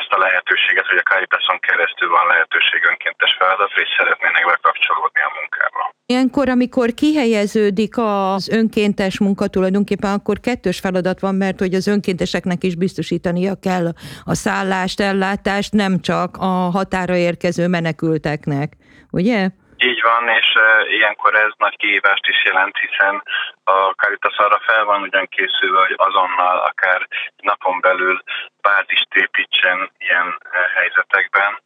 ezt 0.00 0.12
a 0.16 0.18
lehetőséget, 0.18 0.86
hogy 0.86 1.00
a 1.02 1.08
Caritason 1.10 1.58
keresztül 1.58 2.08
van 2.08 2.26
lehetőség 2.32 2.80
önkéntes 2.90 3.32
feladatra, 3.38 3.82
és 3.82 3.90
szeretnének 3.98 4.44
bekapcsolódni 4.52 5.20
a 5.28 5.32
munkába. 5.38 5.82
Ilyenkor, 6.06 6.48
amikor 6.48 6.88
kihelyeződik 6.94 7.94
az 7.98 8.48
önkéntes 8.48 9.18
munka 9.18 9.46
tulajdonképpen, 9.46 10.12
akkor 10.12 10.40
kettős 10.40 10.78
feladat 10.78 11.20
van, 11.20 11.34
mert 11.34 11.58
hogy 11.58 11.74
az 11.74 11.86
önkénteseknek 11.86 12.64
is 12.64 12.74
biztosítania 12.76 13.54
kell 13.62 13.86
a 14.24 14.34
szállást, 14.34 15.00
ellátást, 15.00 15.72
nem 15.72 16.00
csak 16.00 16.36
a 16.36 16.52
határa 16.78 17.16
érkező 17.16 17.68
menekülteknek, 17.68 18.72
ugye? 19.10 19.48
Így 19.78 20.02
van, 20.02 20.28
és 20.28 20.54
ilyenkor 20.88 21.34
ez 21.34 21.52
nagy 21.56 21.76
kihívást 21.76 22.26
is 22.26 22.44
jelent, 22.44 22.78
hiszen 22.78 23.22
a 23.64 23.72
Caritas 23.72 24.36
arra 24.36 24.60
fel 24.64 24.84
van 24.84 25.02
ugyan 25.02 25.28
készülve, 25.28 25.78
hogy 25.78 25.94
azonnal, 25.96 26.58
akár 26.58 27.08
napon 27.36 27.80
belül 27.80 28.22
bázist 28.60 29.14
építsen 29.14 29.90
ilyen 29.98 30.38
helyzetekben, 30.74 31.60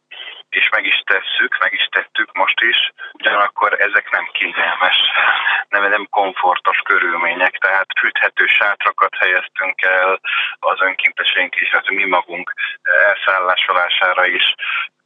és 0.49 0.69
meg 0.69 0.85
is 0.85 1.01
tesszük, 1.05 1.57
meg 1.59 1.73
is 1.73 1.87
tettük 1.91 2.33
most 2.33 2.61
is, 2.61 2.91
ugyanakkor 3.11 3.81
ezek 3.81 4.09
nem 4.11 4.29
kényelmes, 4.31 4.97
nem, 5.73 5.89
nem 5.89 6.07
komfortos 6.09 6.77
körülmények, 6.77 7.57
tehát 7.57 7.87
fűthető 7.99 8.45
sátrakat 8.45 9.15
helyeztünk 9.15 9.81
el 9.81 10.19
az 10.59 10.81
önkénteseink 10.81 11.55
is, 11.55 11.69
hát 11.69 11.89
mi 11.89 12.05
magunk 12.05 12.53
elszállásolására 12.81 14.25
is, 14.25 14.55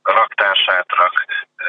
raktársátrak 0.05 1.25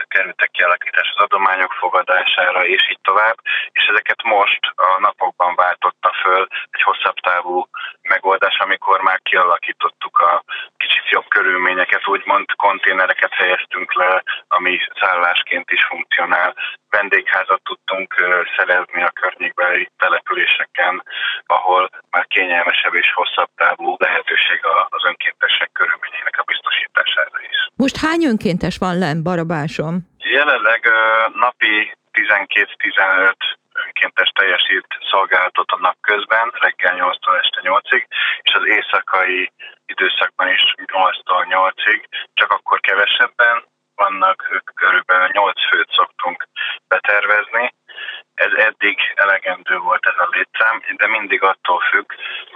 kerültek 0.08 0.50
kialakítás 0.50 1.12
az 1.16 1.24
adományok 1.24 1.72
fogadására, 1.72 2.66
és 2.66 2.90
így 2.90 3.00
tovább, 3.02 3.36
és 3.72 3.84
ezeket 3.86 4.22
most 4.22 4.60
a 4.76 5.00
napokban 5.00 5.54
váltotta 5.54 6.12
föl 6.22 6.46
egy 6.70 6.82
hosszabb 6.82 7.14
távú 7.14 7.68
megoldás, 8.02 8.56
amikor 8.58 9.00
már 9.00 9.20
kialakítottuk 9.22 10.18
a 10.18 10.44
kicsit 10.76 11.08
jobb 11.10 11.28
körülményeket, 11.28 12.08
úgymond 12.08 12.46
konténereket 12.56 13.32
helyeztünk 13.32 13.94
le, 13.94 14.22
ami 14.48 14.78
szállásként 15.00 15.70
is 15.70 15.84
funkcionál. 15.84 16.54
Vendégházat 16.90 17.62
tudtunk 17.62 18.14
szerezni 18.56 19.02
a 19.02 19.10
környékbeli 19.10 19.90
településeken, 19.98 21.02
ahol 21.46 21.90
már 22.10 22.26
kényelmesebb 22.26 22.94
és 22.94 23.12
hosszabb 23.12 23.48
távú 23.56 23.96
lehetőség 23.98 24.60
az 24.88 25.04
önkéntesek 25.04 25.70
körülményének 25.72 26.38
a. 26.38 26.45
Most 27.82 27.96
hány 27.96 28.24
önkéntes 28.32 28.76
van 28.78 28.98
len 28.98 29.22
Barabáson? 29.22 29.94
Jelenleg 30.18 30.82
napi 31.34 31.74
12-15 32.12 33.34
önkéntes 33.84 34.30
teljesít 34.40 34.86
szolgálatot 35.10 35.70
a 35.70 35.78
nap 35.80 35.96
közben, 36.00 36.46
reggel 36.64 36.94
8-tól 37.02 37.36
este 37.42 37.60
8-ig, 37.68 38.04
és 38.42 38.52
az 38.58 38.64
éjszakai 38.76 39.52
időszakban 39.86 40.48
is 40.48 40.62
8-tól 40.92 41.44
8-ig, 41.56 42.00
csak 42.34 42.50
akkor 42.52 42.80
kevesebben 42.80 43.56
vannak, 43.94 44.38
körülbelül 44.74 45.28
8 45.32 45.68
főt 45.70 45.90
szoktunk 45.98 46.48
betervezni, 46.88 47.74
ez 48.44 48.52
eddig 48.68 48.96
elegendő 49.24 49.76
volt 49.88 50.04
ez 50.10 50.18
a 50.24 50.28
létszám, 50.34 50.76
de 51.00 51.06
mindig 51.16 51.42
attól 51.42 51.80
függ, 51.90 52.08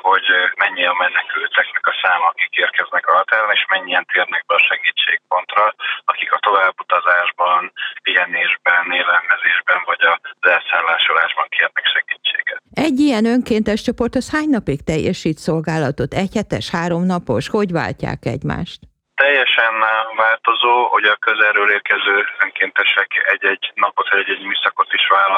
hogy 0.06 0.26
mennyi 0.62 0.84
a 0.86 0.94
menekülteknek 1.04 1.86
a 1.86 1.98
száma, 2.02 2.26
akik 2.32 2.54
érkeznek 2.64 3.04
a 3.08 3.16
határon, 3.18 3.52
és 3.58 3.64
mennyien 3.74 4.04
térnek 4.12 4.42
be 4.46 4.54
a 4.54 4.66
segítségpontra, 4.70 5.74
akik 6.04 6.32
a 6.32 6.38
továbbutazásban, 6.46 7.72
pihenésben, 8.02 8.84
élelmezésben 9.00 9.80
vagy 9.84 10.02
az 10.12 10.50
elszállásolásban 10.56 11.46
kérnek 11.48 11.86
segítséget. 11.96 12.60
Egy 12.86 12.98
ilyen 13.06 13.24
önkéntes 13.34 13.80
csoport 13.82 14.14
az 14.14 14.30
hány 14.34 14.50
napig 14.58 14.80
teljesít 14.84 15.38
szolgálatot? 15.38 16.12
Egy 16.22 16.34
hetes, 16.34 16.70
három 16.70 17.04
napos? 17.14 17.48
Hogy 17.48 17.70
váltják 17.72 18.20
egymást? 18.36 18.80
teljesen 19.24 19.74
változó, 20.16 20.74
hogy 20.94 21.04
a 21.04 21.16
közelről 21.16 21.70
érkező 21.70 22.14
önkéntesek 22.44 23.10
egy-egy 23.32 23.64
napot, 23.74 24.08
egy-egy 24.14 24.44
műszakot 24.50 24.92
is 24.92 25.06
vállalnak, 25.08 25.29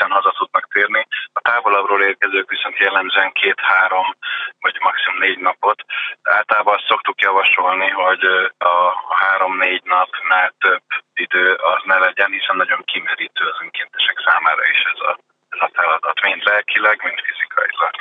hiszen 0.00 0.16
haza 0.16 0.32
tudnak 0.38 0.66
térni. 0.72 1.06
A 1.32 1.40
távolabbról 1.40 2.02
érkezők 2.02 2.50
viszont 2.50 2.76
jellemzően 2.78 3.32
két-három 3.32 4.06
vagy 4.60 4.76
maximum 4.80 5.18
négy 5.18 5.38
napot. 5.38 5.78
Általában 6.22 6.74
azt 6.74 6.86
szoktuk 6.88 7.20
javasolni, 7.20 7.88
hogy 7.88 8.24
a 8.58 8.74
három-négy 9.22 9.82
napnál 9.84 10.54
több 10.58 10.86
idő 11.14 11.52
az 11.52 11.80
ne 11.84 11.98
legyen, 11.98 12.30
hiszen 12.30 12.56
nagyon 12.56 12.82
kimerítő 12.84 13.44
az 13.52 13.58
önkéntesek 13.62 14.16
számára 14.26 14.62
is 14.74 14.80
ez 14.92 15.00
a, 15.08 15.12
ez 15.48 15.60
a 15.66 15.70
feladat, 15.72 16.22
mind 16.22 16.42
lelkileg, 16.44 17.00
mind 17.04 17.20
fizikailag. 17.28 17.94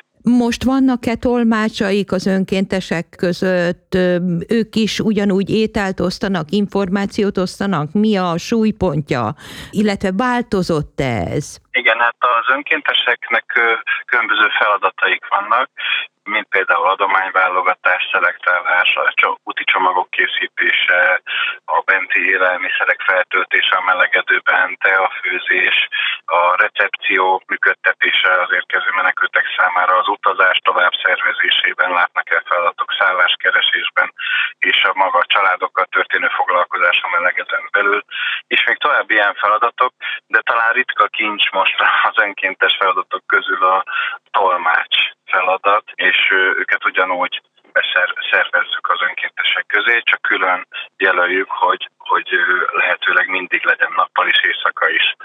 Most 0.49 0.63
vannak-e 0.63 1.15
tolmácsaik 1.15 2.11
az 2.11 2.25
önkéntesek 2.25 3.05
között? 3.17 3.95
Ők 4.47 4.75
is 4.75 4.99
ugyanúgy 4.99 5.49
ételt 5.49 5.99
osztanak, 5.99 6.45
információt 6.49 7.37
osztanak? 7.37 7.87
Mi 7.93 8.17
a 8.17 8.37
súlypontja? 8.37 9.33
Illetve 9.71 10.11
változott 10.17 10.99
-e 10.99 11.13
ez? 11.37 11.57
Igen, 11.71 11.97
hát 11.99 12.15
az 12.19 12.55
önkénteseknek 12.55 13.45
különböző 14.05 14.47
feladataik 14.59 15.23
vannak, 15.29 15.69
mint 16.29 16.47
például 16.49 16.87
adományválogatás, 16.87 18.09
szelektálás, 18.11 18.95
a 18.95 19.37
úti 19.43 19.63
csomagok 19.63 20.09
készítése, 20.09 21.21
a 21.65 21.81
benti 21.85 22.29
élelmiszerek 22.29 23.01
feltöltése 23.01 23.75
a 23.75 23.83
melegedőben, 23.91 24.77
teafőzés, 24.79 25.87
a 26.25 26.55
recepció 26.63 27.43
működtetése 27.47 28.31
az 28.41 28.51
érkező 28.51 28.89
menekültek 28.95 29.45
számára, 29.57 29.97
az 29.97 30.07
utazás 30.07 30.57
tovább 30.63 30.93
szervezésében 31.03 31.91
látnak 31.91 32.29
el 32.29 32.43
feladatok 32.45 32.95
szálláskeresésben, 32.99 34.13
és 34.59 34.83
a 34.83 34.91
maga 34.93 35.23
családokkal 35.25 35.85
történő 35.85 36.27
foglalkozás 36.27 36.99
a 37.01 37.09
melegedőn 37.17 37.67
belül, 37.71 38.03
és 38.47 38.63
még 38.67 38.77
további 38.77 39.13
ilyen 39.13 39.33
feladatok, 39.33 39.93
de 40.27 40.41
talán 40.41 40.73
ritka 40.73 41.07
kincs 41.07 41.49
most 41.51 41.75
az 42.09 42.17
önkéntes 42.23 42.75
feladatok 42.79 43.23
közül 43.27 43.63
a 43.63 43.83
őket 46.69 46.85
ugyanúgy 46.85 47.41
szervezzük 48.31 48.89
az 48.89 49.01
önkéntesek 49.01 49.65
közé, 49.67 50.01
csak 50.03 50.21
külön 50.21 50.67
jelöljük, 50.97 51.49
hogy, 51.49 51.89
hogy 51.97 52.29
lehetőleg 52.71 53.27
mindig 53.27 53.63
legyen 53.63 53.93
nappal 53.95 54.27
is, 54.27 54.41
éjszaka 54.43 54.89
is 54.89 55.15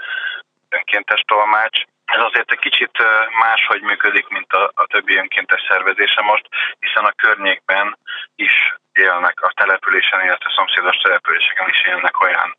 önkéntes 0.69 1.21
tolmács. 1.27 1.81
Ez 2.05 2.21
azért 2.23 2.51
egy 2.51 2.59
kicsit 2.59 2.91
máshogy 3.39 3.81
működik, 3.81 4.27
mint 4.27 4.51
a, 4.53 4.71
a 4.73 4.85
többi 4.85 5.15
önkéntes 5.17 5.61
szervezése 5.69 6.21
most, 6.21 6.47
hiszen 6.79 7.05
a 7.05 7.17
környékben 7.23 7.97
is 8.35 8.75
élnek 8.93 9.41
a 9.41 9.53
településen, 9.55 10.23
illetve 10.23 10.49
a 10.49 10.55
szomszédos 10.55 10.97
településeken 10.97 11.69
is 11.69 11.81
élnek 11.87 12.21
olyan 12.21 12.57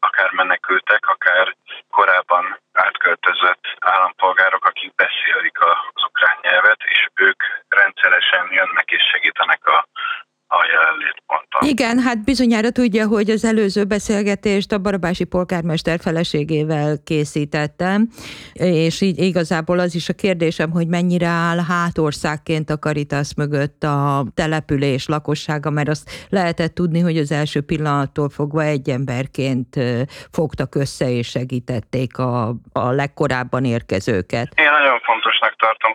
akár 0.00 0.30
menekültek, 0.30 1.08
akár 1.08 1.56
korábban 1.90 2.60
átköltözött 2.72 3.64
állampolgárok, 3.78 4.64
akik 4.64 4.94
beszélik 4.94 5.58
az 5.60 6.04
ukrán 6.08 6.38
nyelvet, 6.42 6.80
és 6.94 7.08
ők 7.14 7.42
rendszeresen 7.68 8.48
jönnek 8.50 8.90
és 8.90 9.02
segítenek 9.12 9.66
a 9.66 9.86
a 10.48 10.66
jelenlétponttal. 10.66 11.60
Igen, 11.62 11.95
hát 12.06 12.24
bizonyára 12.24 12.70
tudja, 12.70 13.06
hogy 13.06 13.30
az 13.30 13.44
előző 13.44 13.84
beszélgetést 13.84 14.72
a 14.72 14.78
Barabási 14.78 15.24
polgármester 15.24 15.98
feleségével 16.00 16.96
készítettem, 17.04 18.08
és 18.52 19.00
így 19.00 19.18
igazából 19.18 19.78
az 19.78 19.94
is 19.94 20.08
a 20.08 20.12
kérdésem, 20.12 20.70
hogy 20.70 20.86
mennyire 20.86 21.26
áll 21.26 21.58
hátországként 21.68 22.70
a 22.70 22.78
Caritas 22.78 23.34
mögött 23.36 23.82
a 23.82 24.24
település 24.34 25.06
lakossága, 25.06 25.70
mert 25.70 25.88
azt 25.88 26.26
lehetett 26.28 26.74
tudni, 26.74 27.00
hogy 27.00 27.18
az 27.18 27.32
első 27.32 27.60
pillanattól 27.60 28.28
fogva 28.28 28.62
egy 28.62 28.88
emberként 28.90 29.76
fogtak 30.32 30.74
össze 30.74 31.10
és 31.10 31.28
segítették 31.28 32.18
a, 32.18 32.54
a 32.72 32.90
legkorábban 32.90 33.64
érkezőket. 33.64 34.48
Én 34.54 34.70
nagyon 34.80 35.00
fontosnak 35.00 35.56
tartom 35.56 35.92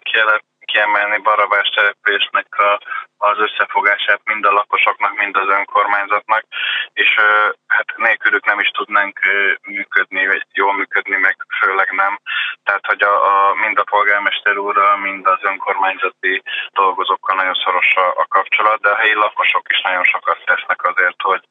kiemelni 0.72 1.18
Barabás 1.18 1.70
településnek 1.70 2.48
a 2.58 2.80
az 3.24 3.38
összefogását 3.38 4.22
mind 4.24 4.46
a 4.46 4.52
lakosoknak, 4.52 5.14
mind 5.18 5.38
az 5.38 5.48
önkormányzatnak, 5.48 6.44
és 6.94 7.16
hát 7.68 7.86
nélkülük 7.96 8.46
nem 8.46 8.60
is 8.60 8.70
tudnánk 8.70 9.20
működni, 9.62 10.28
vagy 10.28 10.46
jól 10.54 10.74
működni, 10.74 11.18
meg 11.18 11.36
főleg 11.60 11.92
nem. 11.92 12.20
Tehát, 12.64 12.86
hogy 12.86 13.04
a, 13.04 13.14
a, 13.32 13.54
mind 13.54 13.78
a 13.78 13.84
polgármester 13.84 14.58
úrral, 14.58 14.98
mind 14.98 15.28
az 15.28 15.40
önkormányzati 15.42 16.44
dolgozókkal 16.72 17.36
nagyon 17.36 17.54
szoros 17.64 17.96
a, 17.96 18.08
a 18.08 18.26
kapcsolat, 18.28 18.82
de 18.82 18.90
a 18.90 18.96
helyi 18.96 19.14
lakosok 19.14 19.66
is 19.70 19.82
nagyon 19.82 20.04
sokat 20.04 20.40
tesznek 20.46 20.84
azért, 20.84 21.22
hogy, 21.22 21.44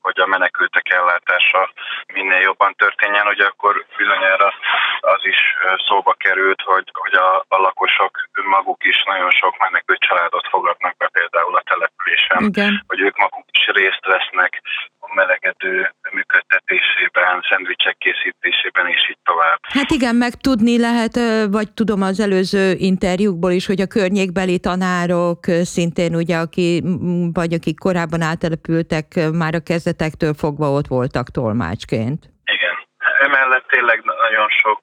hogy 0.00 0.20
a 0.20 0.26
menekültek 0.26 0.88
ellátása 0.90 1.72
minél 2.12 2.40
jobban 2.40 2.74
történjen, 2.74 3.26
hogy 3.26 3.40
akkor 3.40 3.86
bizonyára 3.96 4.54
az 5.00 5.20
is 5.22 5.38
szóba 5.86 6.12
került, 6.12 6.60
hogy, 6.62 6.90
hogy 6.92 7.14
a, 7.14 7.44
a 7.48 7.56
lakosok 7.56 8.28
maguk 8.66 8.84
is 8.84 9.02
nagyon 9.12 9.30
sok 9.30 9.54
menekült 9.58 10.00
családot 10.08 10.46
fogadnak 10.48 10.96
be 10.96 11.08
például 11.18 11.54
a 11.56 11.62
településen, 11.70 12.42
Igen. 12.50 12.84
hogy 12.86 13.00
ők 13.00 13.16
maguk 13.16 13.46
is 13.50 13.66
részt 13.80 14.04
vesznek 14.06 14.62
a 15.00 15.14
melegedő 15.14 15.94
működtetésében, 16.12 17.44
szendvicsek 17.50 17.96
készítésében, 17.98 18.86
és 18.86 19.10
így 19.10 19.18
tovább. 19.24 19.58
Hát 19.78 19.90
igen, 19.90 20.14
meg 20.14 20.32
tudni 20.34 20.78
lehet, 20.78 21.14
vagy 21.50 21.68
tudom 21.72 22.02
az 22.02 22.20
előző 22.20 22.74
interjúkból 22.78 23.50
is, 23.50 23.66
hogy 23.66 23.80
a 23.80 23.92
környékbeli 23.96 24.58
tanárok 24.58 25.40
szintén 25.74 26.14
ugye, 26.14 26.36
aki, 26.36 26.82
vagy 27.32 27.52
akik 27.52 27.78
korábban 27.78 28.22
áttelepültek, 28.22 29.06
már 29.32 29.54
a 29.54 29.66
kezdetektől 29.70 30.34
fogva 30.34 30.66
ott 30.78 30.86
voltak 30.86 31.26
tolmácsként. 31.28 32.20
Igen. 32.56 32.74
Emellett 33.26 33.66
tényleg 33.68 33.98
nagyon 34.04 34.48
sok 34.48 34.80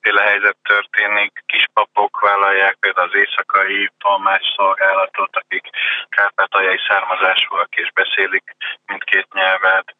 féle 0.00 0.22
helyzet 0.22 0.56
történik. 0.62 1.42
Kispapok 1.46 2.20
vállalják 2.20 2.74
például 2.80 3.08
az 3.08 3.14
éjszakai 3.14 3.90
tolmács 3.98 4.54
szolgálatot, 4.56 5.36
akik 5.36 5.64
kárpátaljai 6.08 6.78
származásúak 6.88 7.74
és 7.76 7.92
beszélik 7.92 8.56
mindkét 8.86 9.32
nyelvet. 9.32 9.96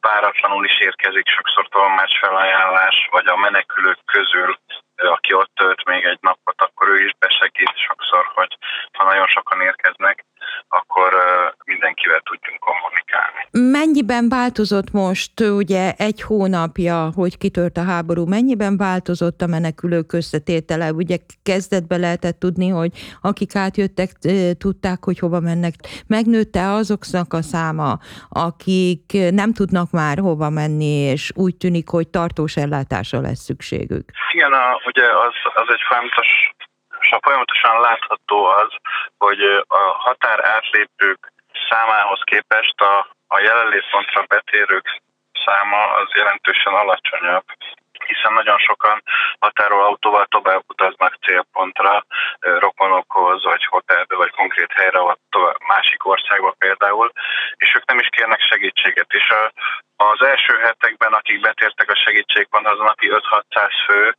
Páratlanul 0.00 0.64
is 0.64 0.80
érkezik 0.80 1.28
sokszor 1.28 1.68
tolmács 1.68 2.18
felajánlás, 2.18 3.08
vagy 3.10 3.26
a 3.26 3.36
menekülők 3.36 3.98
közül 4.04 4.58
aki 5.08 5.34
ott 5.34 5.50
tölt 5.54 5.84
még 5.84 6.04
egy 6.04 6.18
napot, 6.20 6.62
akkor 6.62 6.88
ő 6.88 7.04
is 7.04 7.12
besegít 7.18 7.76
sokszor, 7.86 8.30
hogy 8.34 8.56
ha 8.92 9.04
nagyon 9.04 9.26
sokan 9.26 9.60
érkeznek, 9.60 10.24
akkor 10.68 11.12
mindenkivel 11.64 12.20
tudjunk 12.20 12.58
kommunikálni. 12.60 13.40
Mennyiben 13.78 14.28
változott 14.28 14.92
most, 14.92 15.40
ugye 15.40 15.92
egy 15.92 16.22
hónapja, 16.22 17.10
hogy 17.14 17.38
kitört 17.38 17.76
a 17.76 17.84
háború, 17.84 18.26
mennyiben 18.26 18.76
változott 18.76 19.40
a 19.40 19.46
menekülők 19.46 20.12
összetétele? 20.12 20.92
Ugye 20.92 21.16
kezdetbe 21.42 21.96
lehetett 21.96 22.38
tudni, 22.38 22.68
hogy 22.68 22.90
akik 23.22 23.56
átjöttek, 23.56 24.10
tudták, 24.58 25.04
hogy 25.04 25.18
hova 25.18 25.40
mennek. 25.40 25.74
Megnőtte 26.06 26.70
azoknak 26.70 27.32
a 27.32 27.42
száma, 27.42 27.98
akik 28.28 29.12
nem 29.30 29.52
tudnak 29.52 29.90
már 29.90 30.18
hova 30.18 30.50
menni, 30.50 30.94
és 31.14 31.32
úgy 31.34 31.56
tűnik, 31.56 31.88
hogy 31.88 32.08
tartós 32.08 32.56
ellátásra 32.56 33.20
lesz 33.20 33.42
szükségük. 33.42 34.04
Igen, 34.32 34.52
a, 34.52 34.80
ugye 34.86 35.02
az, 35.02 35.34
az 35.54 35.68
egy 35.68 35.84
fontos 35.88 36.28
folyamatosan 37.22 37.80
látható 37.80 38.44
az, 38.44 38.72
hogy 39.18 39.40
a 39.68 39.78
határ 39.78 40.44
átlépők 40.44 41.32
számához 41.68 42.20
képest 42.24 42.80
a, 42.80 43.08
a 43.28 43.38
jelenlétpontra 43.40 44.24
betérők 44.28 45.02
száma 45.44 45.92
az 45.92 46.08
jelentősen 46.14 46.74
alacsonyabb 46.74 47.44
hiszen 48.12 48.32
nagyon 48.32 48.58
sokan 48.58 49.02
határól 49.38 49.84
autóval 49.84 50.26
tovább 50.26 50.62
utaznak 50.68 51.18
célpontra, 51.26 52.06
rokonokhoz, 52.40 53.44
vagy 53.44 53.64
hotelbe, 53.64 54.14
vagy 54.16 54.30
konkrét 54.30 54.72
helyre, 54.72 54.98
vagy 54.98 55.18
tovább, 55.30 55.56
másik 55.66 56.06
országba 56.06 56.54
például, 56.58 57.12
és 57.56 57.74
ők 57.76 57.86
nem 57.86 57.98
is 57.98 58.08
kérnek 58.10 58.40
segítséget. 58.40 59.10
És 59.20 59.26
a, 59.30 59.52
az 60.04 60.22
első 60.22 60.54
hetekben, 60.66 61.12
akik 61.12 61.40
betértek 61.40 61.90
a 61.90 62.00
segítségponthoz, 62.04 62.78
az 62.78 62.86
napi 62.86 63.08
5-600 63.10 63.72
fő, 63.86 64.16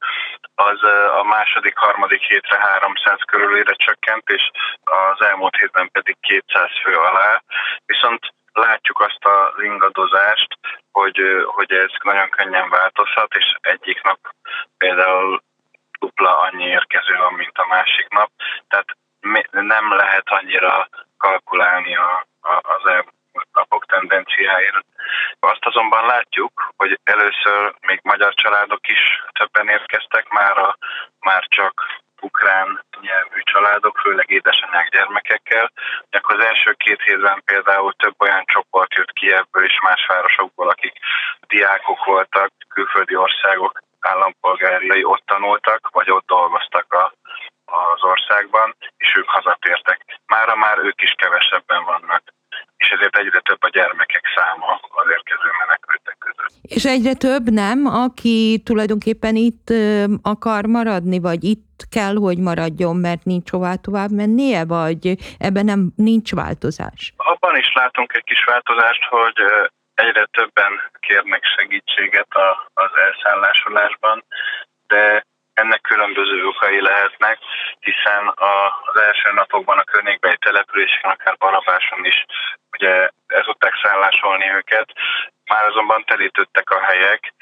az 0.56 0.84
a 1.22 1.24
második, 1.24 1.78
harmadik 1.78 2.22
hétre 2.22 2.58
300 2.60 3.20
körülére 3.26 3.74
csökkent, 3.74 4.30
és 4.30 4.52
az 4.84 5.26
elmúlt 5.26 5.56
hétben 5.56 5.90
pedig 5.92 6.18
200 6.22 6.70
fő 6.84 6.94
alá. 6.94 7.42
Viszont 7.86 8.34
látjuk 8.54 9.00
azt 9.00 9.26
az 9.26 9.64
ingadozást, 9.64 10.58
hogy, 10.92 11.22
hogy 11.46 11.72
ez 11.72 11.90
nagyon 12.04 12.30
könnyen 12.30 12.70
változhat, 12.70 13.36
és 13.36 13.56
egyik 13.62 14.02
nap 14.04 14.20
például 14.78 15.44
dupla 16.00 16.40
annyi 16.40 16.66
érkező 16.66 17.18
van, 17.18 17.34
mint 17.34 17.58
a 17.58 17.68
másik 17.68 18.08
nap. 18.10 18.30
Tehát 18.68 18.88
nem 19.52 19.94
lehet 19.94 20.30
annyira 20.30 20.90
kalkulálni 21.18 21.96
a, 21.96 22.26
a, 22.42 22.54
az 22.54 22.86
elmúlt 22.86 23.48
napok 23.54 23.86
tendenciáért. 23.86 24.86
Azt 25.40 25.66
azonban 25.66 26.06
látjuk, 26.06 26.72
hogy 26.78 27.00
először 27.04 27.76
még 27.82 28.00
magyar 28.04 28.34
családok 28.34 28.88
is 28.88 29.24
többen 29.32 29.68
érkeztek, 29.68 30.30
már, 30.30 30.58
a, 30.58 30.78
már 31.20 31.46
csak 31.48 32.02
ukrán 32.22 32.84
nyelvű 33.02 33.42
családok, 33.44 33.98
főleg 33.98 34.30
édesanyák 34.30 34.90
gyermekekkel. 34.90 35.72
Az 36.42 36.48
első 36.48 36.72
két 36.74 37.02
hétben 37.02 37.42
például 37.46 37.94
több 37.94 38.16
olyan 38.18 38.44
csoport 38.46 38.94
jött 38.94 39.12
ki 39.12 39.32
ebből 39.32 39.64
és 39.66 39.80
más 39.84 40.06
városokból, 40.08 40.70
akik 40.70 40.94
diákok 41.48 42.06
voltak, 42.06 42.52
külföldi 42.68 43.16
országok 43.16 43.80
állampolgárai 44.00 45.04
ott 45.04 45.24
tanultak, 45.26 45.90
vagy 45.92 46.12
ott 46.12 46.26
dolgoztak 46.26 46.94
a, 46.94 47.14
az 47.66 48.04
országban, 48.04 48.76
és 48.98 49.16
ők 49.16 49.30
hazatértek. 49.30 50.20
Mára 50.26 50.56
már 50.56 50.78
ők 50.78 51.02
is 51.02 51.12
kevesebben 51.18 51.84
vannak 51.84 52.24
és 52.78 52.90
ezért 52.90 53.18
egyre 53.18 53.40
több 53.40 53.64
a 53.64 53.70
gyermekek 53.70 54.26
száma 54.36 54.80
az 54.82 55.08
érkező 55.10 55.50
menekültek 55.60 56.18
között. 56.18 56.61
És 56.76 56.84
egyre 56.86 57.14
több 57.14 57.46
nem, 57.64 57.80
aki 57.86 58.62
tulajdonképpen 58.66 59.36
itt 59.36 59.68
akar 60.34 60.64
maradni, 60.66 61.20
vagy 61.20 61.44
itt 61.44 61.80
kell, 61.96 62.16
hogy 62.16 62.38
maradjon, 62.38 62.96
mert 62.96 63.24
nincs 63.24 63.50
hová 63.52 63.74
tovább 63.76 64.12
mennie, 64.22 64.62
vagy 64.66 65.04
ebben 65.48 65.66
nem 65.66 65.82
nincs 65.96 66.30
változás? 66.42 67.14
Abban 67.18 67.56
is 67.64 67.70
látunk 67.74 68.14
egy 68.14 68.24
kis 68.24 68.44
változást, 68.44 69.04
hogy 69.16 69.38
egyre 69.94 70.26
többen 70.38 70.72
kérnek 71.00 71.44
segítséget 71.56 72.32
az 72.74 72.92
elszállásolásban, 73.06 74.24
de 74.88 75.26
ennek 75.54 75.82
különböző 75.82 76.46
okai 76.46 76.82
lehetnek, 76.82 77.38
hiszen 77.80 78.24
az 78.36 79.02
első 79.02 79.30
napokban 79.34 79.78
a 79.78 79.84
környékbeli 79.84 80.38
településeken, 80.40 81.12
akár 81.12 81.36
Barabáson 81.38 82.06
is 82.06 82.26
ugye 82.72 83.10
ez 83.32 83.44
tudták 83.46 83.74
szállásolni 83.84 84.48
őket, 84.58 84.88
már 85.46 85.66
azonban 85.66 86.04
telítődtek 86.04 86.70
a 86.70 86.82
helyek, 86.90 87.34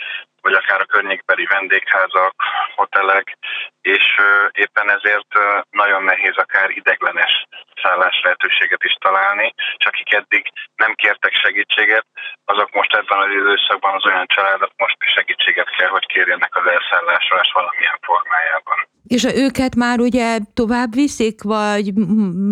vagy 0.41 0.53
akár 0.53 0.81
a 0.81 0.91
környékbeli 0.93 1.45
vendégházak, 1.45 2.35
hotelek, 2.75 3.37
és 3.81 4.05
éppen 4.51 4.87
ezért 4.97 5.31
nagyon 5.69 6.03
nehéz 6.03 6.35
akár 6.35 6.69
ideglenes 6.69 7.33
szállás 7.81 8.21
lehetőséget 8.23 8.83
is 8.83 8.95
találni, 8.99 9.53
és 9.77 9.85
akik 9.85 10.13
eddig 10.13 10.43
nem 10.75 10.93
kértek 10.93 11.33
segítséget, 11.43 12.05
azok 12.45 12.69
most 12.71 12.93
ebben 12.93 13.19
az 13.19 13.31
időszakban 13.41 13.93
az 13.95 14.05
olyan 14.05 14.25
családok 14.35 14.71
most 14.77 14.97
segítséget 15.15 15.69
kell, 15.77 15.87
hogy 15.87 16.05
kérjenek 16.05 16.55
az 16.55 16.65
elszállásolás 16.75 17.51
valamilyen 17.53 17.99
formájában. 18.01 18.77
És 19.07 19.23
őket 19.45 19.75
már 19.75 19.99
ugye 19.99 20.37
tovább 20.53 20.91
viszik, 20.93 21.41
vagy 21.43 21.85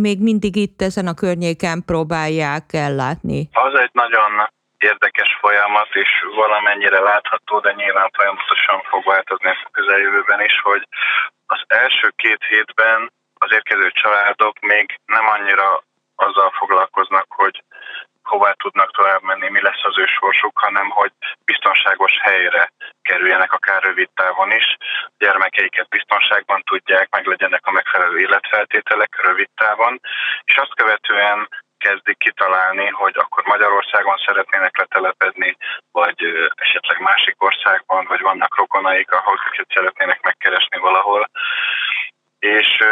még 0.06 0.18
mindig 0.22 0.56
itt 0.56 0.82
ezen 0.82 1.08
a 1.08 1.14
környéken 1.14 1.84
próbálják 1.86 2.64
ellátni? 2.74 3.27
Az 3.54 3.80
egy 3.80 3.90
nagyon 3.94 4.50
érdekes 4.78 5.38
folyamat, 5.40 5.96
és 5.96 6.10
valamennyire 6.36 7.00
látható, 7.00 7.60
de 7.60 7.72
nyilván 7.74 8.10
folyamatosan 8.14 8.82
fog 8.90 9.04
változni 9.06 9.50
a 9.50 9.70
közeljövőben 9.72 10.42
is, 10.42 10.60
hogy 10.62 10.88
az 11.46 11.62
első 11.68 12.14
két 12.16 12.44
hétben 12.50 13.12
az 13.40 13.52
érkező 13.52 13.92
családok 13.92 14.60
még 14.60 15.00
nem 15.06 15.28
annyira 15.28 15.84
azzal 16.16 16.52
foglalkoznak, 16.52 17.26
hogy 17.30 17.64
hová 18.24 18.52
tudnak 18.52 18.92
tovább 18.92 19.22
menni, 19.22 19.50
mi 19.50 19.62
lesz 19.62 19.84
az 19.84 19.98
ő 19.98 20.06
sorsuk, 20.06 20.60
hanem 20.60 20.90
hogy 20.90 21.12
biztonságos 21.46 22.14
helyre 22.22 22.72
kerüljenek 23.02 23.52
akár 23.54 23.84
rövid 23.84 24.10
távon 24.14 24.52
is, 24.52 24.78
gyermekeiket 25.18 25.90
biztonságban 25.90 26.62
tudják, 26.62 27.08
meg 27.10 27.26
legyenek 27.26 27.66
a 27.66 27.72
megfelelő 27.72 28.20
életfeltételek 28.20 29.22
rövid 29.22 29.50
távon, 29.56 30.00
és 30.44 30.56
azt 30.56 30.76
követően 30.76 31.48
kezdik 31.78 32.18
kitalálni, 32.18 32.88
hogy 32.88 33.16
akkor 33.18 33.44
Magyarországon 33.46 34.16
szeretnének 34.26 34.78
letelepedni, 34.78 35.58
vagy 35.92 36.16
esetleg 36.56 37.00
másik 37.00 37.44
országban, 37.44 38.06
vagy 38.06 38.22
vannak 38.22 38.58
rokonaik, 38.58 39.12
ahol 39.12 39.38
őket 39.48 39.68
szeretnének 39.74 40.22
megkeresni 40.22 40.80
valahol. 40.80 41.30
És 42.40 42.84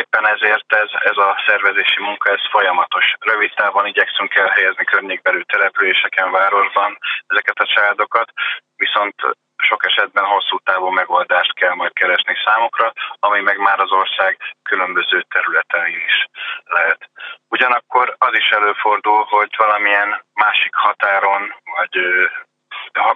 éppen 0.00 0.24
ezért 0.34 0.72
ez, 0.82 0.90
ez 1.10 1.16
a 1.16 1.42
szervezési 1.46 2.00
munka, 2.00 2.30
ez 2.30 2.50
folyamatos. 2.50 3.06
Rövid 3.20 3.52
távon 3.54 3.86
igyekszünk 3.86 4.34
elhelyezni 4.34 4.84
környékbelű 4.84 5.40
településeken, 5.40 6.30
városban 6.30 6.98
ezeket 7.26 7.58
a 7.58 7.70
családokat, 7.74 8.28
viszont 8.76 9.14
sok 9.56 9.86
esetben 9.86 10.24
hosszú 10.24 10.56
távú 10.58 10.88
megoldást 10.88 11.54
kell 11.54 11.74
majd 11.74 11.92
keresni 11.92 12.34
számukra, 12.44 12.92
ami 13.18 13.40
meg 13.40 13.58
már 13.58 13.80
az 13.80 13.92
ország 13.92 14.38
különböző 14.62 15.24
területein 15.34 16.02
is 16.06 16.26
lehet. 16.64 17.10
Ugyanakkor 17.48 18.14
az 18.18 18.34
is 18.36 18.48
előfordul, 18.48 19.24
hogy 19.28 19.50
valamilyen 19.56 20.22
másik 20.34 20.74
határon, 20.74 21.54
vagy 21.76 21.94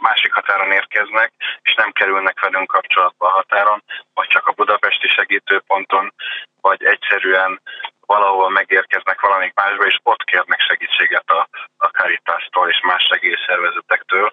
másik 0.00 0.32
határon 0.32 0.72
érkeznek, 0.72 1.32
és 1.62 1.74
nem 1.74 1.90
kerülnek 1.92 2.40
velünk 2.40 2.66
kapcsolatba 2.66 3.26
a 3.26 3.36
határon, 3.40 3.82
vagy 4.14 4.28
csak 4.28 4.46
a 4.46 4.52
budapesti 4.52 5.08
segítőponton, 5.08 6.14
vagy 6.60 6.84
egyszerűen 6.84 7.60
valahol 8.06 8.50
megérkeznek 8.50 9.20
valamik 9.20 9.54
másba, 9.54 9.86
és 9.86 9.98
ott 10.02 10.24
kérnek 10.24 10.60
segítséget 10.60 11.30
a, 11.30 11.48
a 11.76 11.86
Caritas-tól 11.86 12.68
és 12.68 12.80
más 12.80 13.02
segélyszervezetektől, 13.12 14.32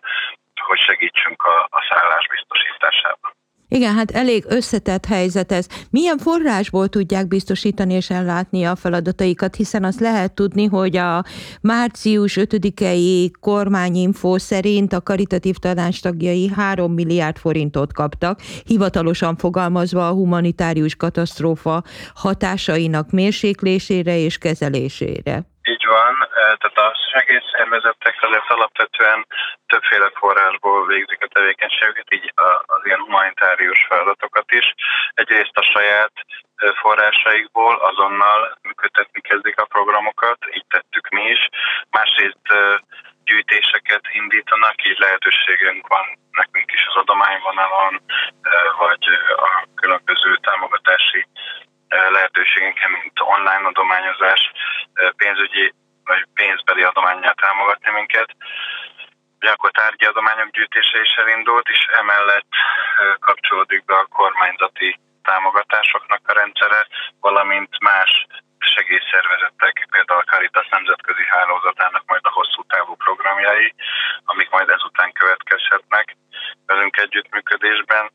hogy 0.61 0.79
segítsünk 0.79 1.43
a, 1.43 1.67
a 1.69 1.85
szállás 1.89 2.27
biztosításában. 2.27 3.31
Igen, 3.75 3.93
hát 3.93 4.11
elég 4.11 4.45
összetett 4.47 5.05
helyzet 5.05 5.51
ez. 5.51 5.67
Milyen 5.89 6.17
forrásból 6.17 6.87
tudják 6.87 7.27
biztosítani 7.27 7.93
és 7.93 8.09
ellátni 8.09 8.63
a 8.63 8.75
feladataikat, 8.75 9.55
hiszen 9.55 9.83
azt 9.83 9.99
lehet 9.99 10.33
tudni, 10.33 10.65
hogy 10.65 10.97
a 10.97 11.23
március 11.61 12.37
5-i 12.41 13.31
kormányinfo 13.39 14.37
szerint 14.39 14.93
a 14.93 15.01
karitatív 15.01 15.55
tanács 15.55 16.01
tagjai 16.01 16.47
3 16.47 16.93
milliárd 16.93 17.37
forintot 17.37 17.93
kaptak, 17.93 18.41
hivatalosan 18.65 19.35
fogalmazva 19.35 20.07
a 20.07 20.13
humanitárius 20.13 20.95
katasztrófa 20.95 21.83
hatásainak 22.13 23.11
mérséklésére 23.11 24.17
és 24.17 24.37
kezelésére. 24.37 25.54
Van, 25.97 26.15
tehát 26.33 26.77
a 26.87 26.95
segélyszervezetek 27.11 28.15
azért 28.19 28.49
alapvetően 28.49 29.27
többféle 29.67 30.09
forrásból 30.13 30.85
végzik 30.85 31.21
a 31.23 31.27
tevékenységüket, 31.35 32.13
így 32.13 32.31
az 32.65 32.81
ilyen 32.83 32.99
humanitárius 32.99 33.85
feladatokat 33.89 34.51
is. 34.51 34.73
Egyrészt 35.13 35.57
a 35.57 35.69
saját 35.73 36.13
forrásaikból 36.81 37.75
azonnal 37.75 38.57
működtetni 38.61 39.21
kezdik 39.21 39.59
a 39.59 39.65
programokat, 39.75 40.37
így 40.55 40.65
tettük 40.67 41.09
mi 41.09 41.23
is. 41.35 41.49
Másrészt 41.89 42.47
gyűjtéseket 43.23 44.05
indítanak, 44.11 44.85
így 44.85 44.99
lehetőségünk 44.99 45.87
van 45.87 46.05
nekünk 46.31 46.71
is 46.71 46.85
az 46.89 46.95
adományvonalon, 46.95 48.01
vagy 48.77 49.03
a 49.47 49.49
különböző 49.75 50.35
támogatási 50.35 51.27
lehetőségünken, 51.87 52.91
mint 52.91 53.19
online 53.19 53.67
adományozás, 53.67 54.51
pénzügyi 55.15 55.73
vagy 56.05 56.25
pénzbeli 56.33 56.83
adományjal 56.83 57.33
támogatni 57.33 57.91
minket. 57.91 58.29
Akkor 59.39 59.71
tárgyi 59.71 60.05
adományok 60.05 60.49
gyűjtése 60.49 60.99
is 61.01 61.13
elindult, 61.23 61.67
és 61.69 61.81
emellett 62.01 62.51
kapcsolódik 63.19 63.85
be 63.85 63.95
a 63.95 64.05
kormányzati 64.05 64.99
támogatásoknak 65.23 66.21
a 66.25 66.33
rendszere, 66.33 66.87
valamint 67.19 67.79
más 67.79 68.11
segélyszervezetek, 68.59 69.87
például 69.91 70.19
a 70.19 70.31
Caritas 70.31 70.67
nemzetközi 70.69 71.25
hálózatának 71.29 72.03
majd 72.05 72.21
a 72.25 72.35
hosszú 72.37 72.61
távú 72.67 72.95
programjai, 72.95 73.73
amik 74.25 74.49
majd 74.49 74.69
ezután 74.69 75.11
következhetnek 75.11 76.17
velünk 76.65 76.97
együttműködésben, 76.97 78.11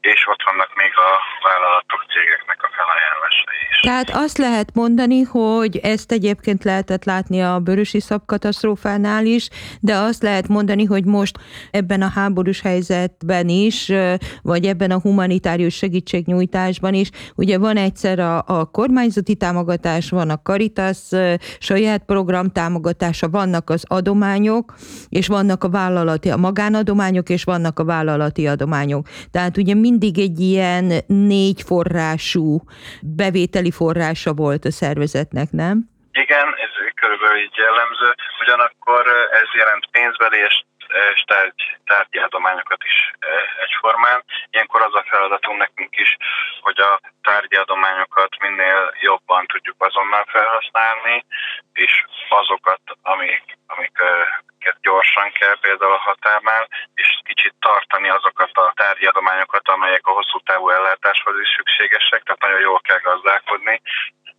és 0.00 0.26
ott 0.30 0.42
vannak 0.44 0.70
még 0.74 0.92
a 1.08 1.10
vállalatok, 1.48 2.00
cégeknek 2.12 2.58
a 2.62 2.68
felajánlásai 2.76 3.60
is. 3.70 3.80
Tehát 3.80 4.10
azt 4.24 4.38
lehet 4.38 4.74
mondani, 4.74 5.22
hogy 5.22 5.76
ezt 5.76 6.12
egyébként 6.12 6.64
lehetett 6.64 7.04
látni 7.04 7.42
a 7.42 7.58
Börösi 7.58 8.00
Szab 8.00 8.22
katasztrófánál 8.26 9.26
is, 9.26 9.48
de 9.80 9.94
azt 9.94 10.22
lehet 10.22 10.48
mondani, 10.48 10.84
hogy 10.84 11.04
most 11.04 11.38
ebben 11.70 12.02
a 12.02 12.08
háborús 12.08 12.60
helyzetben 12.60 13.48
is, 13.48 13.92
vagy 14.42 14.66
ebben 14.66 14.90
a 14.90 15.00
humanitárius 15.00 15.74
segítségnyújtásban 15.74 16.94
is, 16.94 17.10
ugye 17.34 17.58
van 17.58 17.76
egyszer 17.76 18.18
a, 18.18 18.44
a 18.46 18.64
kormányzati 18.64 19.34
támogatás, 19.34 20.10
van 20.10 20.30
a 20.30 20.42
Caritas 20.42 20.98
saját 21.58 22.02
program 22.04 22.48
támogatása, 22.50 23.28
vannak 23.28 23.70
az 23.70 23.84
adományok, 23.88 24.74
és 25.08 25.26
vannak 25.26 25.64
a 25.64 25.68
vállalati, 25.68 26.30
a 26.30 26.36
magánadományok, 26.36 27.28
és 27.28 27.44
vannak 27.44 27.78
a 27.78 27.84
vállalati 27.84 28.46
adományok. 28.46 29.06
Tehát 29.30 29.56
ugye 29.56 29.74
mindig 29.90 30.18
egy 30.18 30.40
ilyen 30.40 30.86
négy 31.06 31.60
forrású 31.70 32.48
bevételi 33.22 33.72
forrása 33.80 34.32
volt 34.44 34.64
a 34.64 34.76
szervezetnek, 34.82 35.48
nem? 35.62 35.76
Igen, 36.24 36.46
ez 36.64 36.72
körülbelül 37.00 37.38
így 37.44 37.56
jellemző. 37.66 38.08
Ugyanakkor 38.42 39.02
ez 39.40 39.48
jelent 39.60 39.84
pénzbeli 39.96 40.38
és 40.48 40.56
és 41.14 41.20
tárgy, 41.26 41.76
tárgyi 41.84 42.18
adományokat 42.18 42.82
is 42.84 43.10
egyformán. 43.64 44.24
Ilyenkor 44.50 44.82
az 44.82 44.94
a 44.94 45.04
feladatunk 45.08 45.58
nekünk 45.58 45.96
is, 45.96 46.16
hogy 46.60 46.80
a 46.80 47.00
tárgyi 47.22 47.56
adományokat 47.56 48.38
minél 48.40 48.94
jobban 49.00 49.46
tudjuk 49.46 49.76
azonnal 49.78 50.24
felhasználni, 50.28 51.24
és 51.72 52.04
azokat, 52.28 52.80
amik, 53.02 53.58
amik 53.66 53.98
gyorsan 54.80 55.32
kell 55.32 55.58
például 55.60 55.92
a 55.92 56.06
határnál, 56.08 56.68
és 56.94 57.20
kicsit 57.24 57.54
tartani 57.60 58.08
azokat 58.08 58.50
a 58.56 58.72
tárgyadományokat, 58.76 59.68
amelyek 59.68 60.06
a 60.06 60.12
hosszú 60.12 60.38
távú 60.38 60.68
ellátáshoz 60.70 61.40
is 61.40 61.48
szükségesek, 61.56 62.22
tehát 62.22 62.40
nagyon 62.40 62.60
jól 62.60 62.80
kell 62.80 62.98
gazdálkodni, 62.98 63.80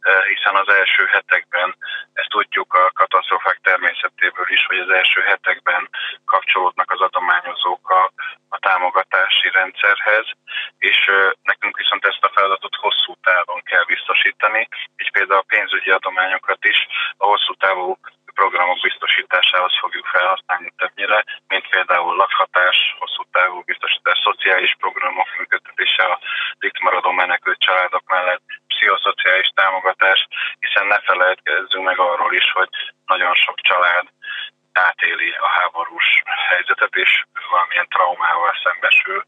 hiszen 0.01 0.55
az 0.55 0.69
első 0.69 1.05
hetekben, 1.05 1.75
ezt 2.13 2.29
tudjuk 2.29 2.73
a 2.73 2.91
katasztrofák 2.93 3.59
természetéből 3.63 4.49
is, 4.49 4.65
hogy 4.65 4.79
az 4.79 4.89
első 4.89 5.21
hetekben 5.21 5.89
kapcsolódnak 6.25 6.91
az 6.91 7.01
adományozók 7.01 7.89
a, 7.89 8.11
a 8.49 8.59
támogatási 8.59 9.49
rendszerhez, 9.51 10.25
és 10.77 11.07
eh, 11.07 11.31
nekünk 11.43 11.77
viszont 11.77 12.05
ezt 12.05 12.23
a 12.23 12.31
feladatot 12.33 12.75
hosszú 12.75 13.13
távon 13.21 13.61
kell 13.63 13.83
biztosítani, 13.83 14.67
így 14.97 15.11
például 15.11 15.39
a 15.39 15.51
pénzügyi 15.53 15.89
adományokat 15.89 16.65
is 16.65 16.87
a 17.17 17.25
hosszú 17.25 17.53
távú 17.53 17.97
programok 18.33 18.79
biztosításához 18.81 19.73
fogjuk 19.79 20.05
felhasználni 20.05 20.71
többnyire, 20.77 21.23
mint 21.47 21.67
például 21.69 22.15
lakhatás, 22.15 22.95
hosszú 22.99 23.23
távú 23.31 23.61
biztosítás, 23.65 24.19
szociális 24.23 24.75
programok 24.79 25.27
működtetése 25.37 26.03
a 26.03 26.19
itt 26.59 26.79
maradó 26.79 27.11
menekült 27.11 27.59
családok 27.59 28.03
mellett, 28.05 28.43
pszichoszociális 28.81 29.49
támogatás, 29.55 30.27
hiszen 30.59 30.87
ne 30.87 30.99
felejtkezzünk 30.99 31.85
meg 31.85 31.99
arról 31.99 32.33
is, 32.33 32.51
hogy 32.51 32.69
nagyon 33.05 33.33
sok 33.33 33.57
család 33.61 34.05
átéli 34.73 35.31
a 35.31 35.47
háborús 35.47 36.07
helyzetet, 36.49 36.95
és 36.95 37.23
valamilyen 37.49 37.87
traumával 37.87 38.53
szembesül, 38.63 39.23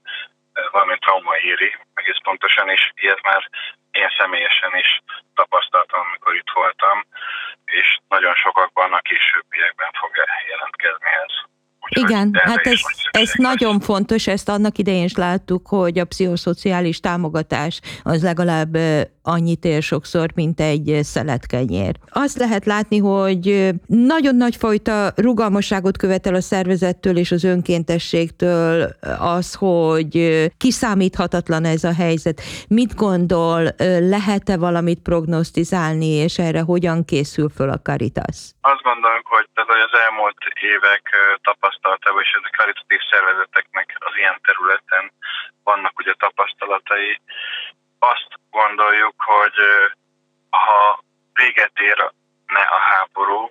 valamilyen 0.71 0.99
trauma 0.99 1.37
éri 1.37 1.77
egész 1.93 2.21
pontosan, 2.23 2.69
és 2.69 2.91
ilyet 2.95 3.21
már 3.23 3.49
én 3.91 4.09
személyesen 4.17 4.75
is 4.75 4.99
tapasztaltam, 5.35 6.01
amikor 6.07 6.35
itt 6.35 6.51
voltam, 6.53 7.05
és 7.65 7.97
nagyon 8.07 8.35
sokakban 8.35 8.93
a 8.93 9.05
későbbiekben 9.09 9.91
fog 9.99 10.11
jelentkezni 10.47 11.11
ez. 11.25 11.52
Igen, 11.89 12.31
hát 12.33 12.59
ez, 12.61 12.79
ez 13.11 13.31
nagyon 13.33 13.79
fontos, 13.79 14.27
ezt 14.27 14.49
annak 14.49 14.77
idején 14.77 15.03
is 15.03 15.15
láttuk, 15.15 15.67
hogy 15.67 15.99
a 15.99 16.05
pszichoszociális 16.05 16.99
támogatás 16.99 17.79
az 18.03 18.23
legalább 18.23 18.77
annyit 19.21 19.65
ér 19.65 19.81
sokszor, 19.81 20.29
mint 20.35 20.59
egy 20.59 20.99
szeletkenyér. 21.03 21.95
Azt 22.09 22.37
lehet 22.37 22.65
látni, 22.65 22.97
hogy 22.97 23.73
nagyon 23.87 24.35
nagy 24.35 24.55
fajta 24.55 25.11
rugalmasságot 25.15 25.97
követel 25.97 26.35
a 26.35 26.41
szervezettől 26.41 27.17
és 27.17 27.31
az 27.31 27.43
önkéntességtől 27.43 28.95
az, 29.19 29.53
hogy 29.53 30.45
kiszámíthatatlan 30.57 31.65
ez 31.65 31.83
a 31.83 31.93
helyzet. 31.93 32.41
Mit 32.67 32.95
gondol, 32.95 33.69
lehet-e 33.99 34.57
valamit 34.57 34.99
prognosztizálni, 34.99 36.07
és 36.07 36.39
erre 36.39 36.61
hogyan 36.61 37.05
készül 37.05 37.49
föl 37.49 37.69
a 37.69 37.79
Caritas? 37.79 38.37
Azt 38.61 38.81
gondolom, 38.81 39.21
hogy 39.23 39.47
az 39.53 39.99
elmúlt 40.07 40.37
évek 40.61 41.03
tapasztalatában, 41.73 42.21
és 42.21 42.33
a 42.33 42.55
karitatív 42.57 43.01
szervezeteknek 43.11 43.95
az 43.99 44.15
ilyen 44.15 44.39
területen 44.41 45.11
vannak 45.63 45.99
ugye 45.99 46.13
tapasztalatai, 46.13 47.21
azt 47.99 48.31
gondoljuk, 48.49 49.15
hogy 49.17 49.57
ha 50.49 50.99
véget 51.33 51.79
érne 51.79 52.63
a 52.77 52.79
háború 52.89 53.49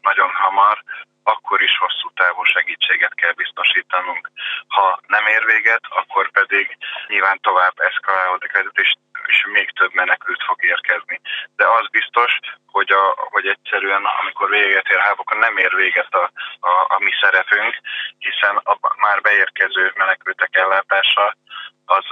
nagyon 0.00 0.30
hamar, 0.30 0.82
akkor 1.22 1.62
is 1.62 1.78
hosszú 1.78 2.10
távú 2.14 2.44
segítséget 2.44 3.14
kell 3.14 3.32
biztosítanunk. 3.32 4.30
Ha 4.66 5.00
nem 5.06 5.26
ér 5.26 5.44
véget, 5.44 5.84
akkor 5.90 6.30
pedig 6.30 6.76
nyilván 7.06 7.38
tovább 7.40 7.74
eszkalálódik 7.76 8.52
és, 8.72 8.94
és 9.26 9.46
még 9.52 9.70
több 9.70 9.94
menekült 9.94 10.42
fog 10.42 10.64
érkezni. 10.64 11.20
De 11.56 11.64
az 11.78 11.86
biztos, 11.90 12.38
hogy, 12.66 12.92
a, 12.92 13.04
hogy 13.30 13.46
egyszerűen 13.46 14.04
amikor 14.20 14.48
véget 14.48 14.88
ér 14.88 14.98
háború, 14.98 15.20
akkor 15.20 15.36
nem 15.36 15.56
ér 15.56 15.74
véget 15.74 16.14
a, 16.14 16.30
a, 16.60 16.72
a 16.94 16.96
mi 16.98 17.10
szerepünk, 17.20 17.74
hiszen 18.18 18.56
a 18.56 18.78
már 18.96 19.20
beérkező 19.20 19.92
menekültek 19.96 20.56
ellátása 20.56 21.36
az 21.84 22.04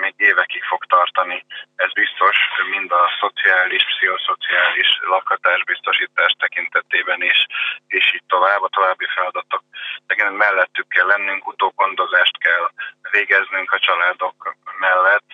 még 0.00 0.14
évekig 0.16 0.62
fog 0.64 0.84
tartani. 0.84 1.44
Ez 1.76 1.92
biztos 1.92 2.36
mind 2.70 2.92
a 2.92 3.10
szociális, 3.20 3.84
pszichoszociális 3.84 4.88
lakhatásbiztosítás 5.00 6.32
tekintetében 6.38 7.22
is, 7.22 7.46
és 7.86 8.14
így 8.14 8.26
tovább, 8.28 8.62
a 8.62 8.68
további 8.68 9.06
feladatok. 9.14 9.62
De 10.06 10.30
mellettük 10.30 10.88
kell 10.88 11.06
lennünk, 11.06 11.46
utógondozást 11.46 12.38
kell 12.38 12.70
végeznünk 13.10 13.72
a 13.72 13.78
családok 13.78 14.56
mellett. 14.78 15.28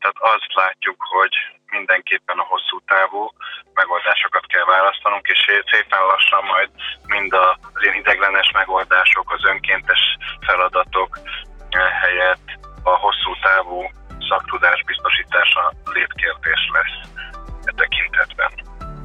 Tehát 0.00 0.16
azt 0.36 0.54
látjuk, 0.54 0.96
hogy 0.98 1.34
mindenképpen 1.70 2.38
a 2.38 2.42
hosszú 2.52 2.80
távú 2.86 3.30
megoldásokat 3.74 4.46
kell 4.46 4.64
választanunk, 4.64 5.28
és 5.28 5.38
szépen 5.70 6.02
lassan 6.06 6.44
majd 6.44 6.70
mind 7.06 7.32
az 7.32 7.82
ilyen 7.82 7.94
ideglenes 7.94 8.50
megoldások, 8.50 9.32
az 9.32 9.39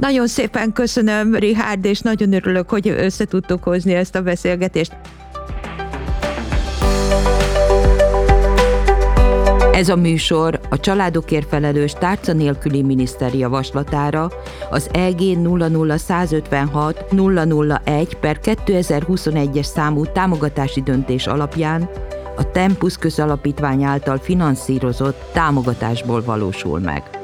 Nagyon 0.06 0.28
szépen 0.28 0.74
köszönöm, 0.74 1.36
Richard, 1.36 1.86
és 1.86 2.00
nagyon 2.00 2.34
örülök, 2.34 2.70
hogy 2.70 2.88
össze 2.88 3.26
tudtuk 3.26 3.64
hozni 3.64 3.94
ezt 3.94 4.16
a 4.16 4.22
beszélgetést. 4.22 4.98
Ez 9.74 9.90
a 9.90 9.96
műsor 9.96 10.60
a 10.70 10.80
családokért 10.80 11.48
felelős 11.48 11.94
tárca 11.94 12.34
nélküli 12.34 12.82
miniszter 12.82 13.34
javaslatára 13.34 14.32
az 14.70 14.90
EG 14.94 15.20
00156 15.20 17.06
001 17.86 18.18
per 18.20 18.40
2021-es 18.44 19.64
számú 19.64 20.06
támogatási 20.06 20.82
döntés 20.82 21.28
alapján 21.28 21.90
a 22.36 22.52
Tempus 22.52 22.98
közalapítvány 22.98 23.84
által 23.84 24.18
finanszírozott 24.18 25.22
támogatásból 25.34 26.24
valósul 26.24 26.80
meg. 26.80 27.15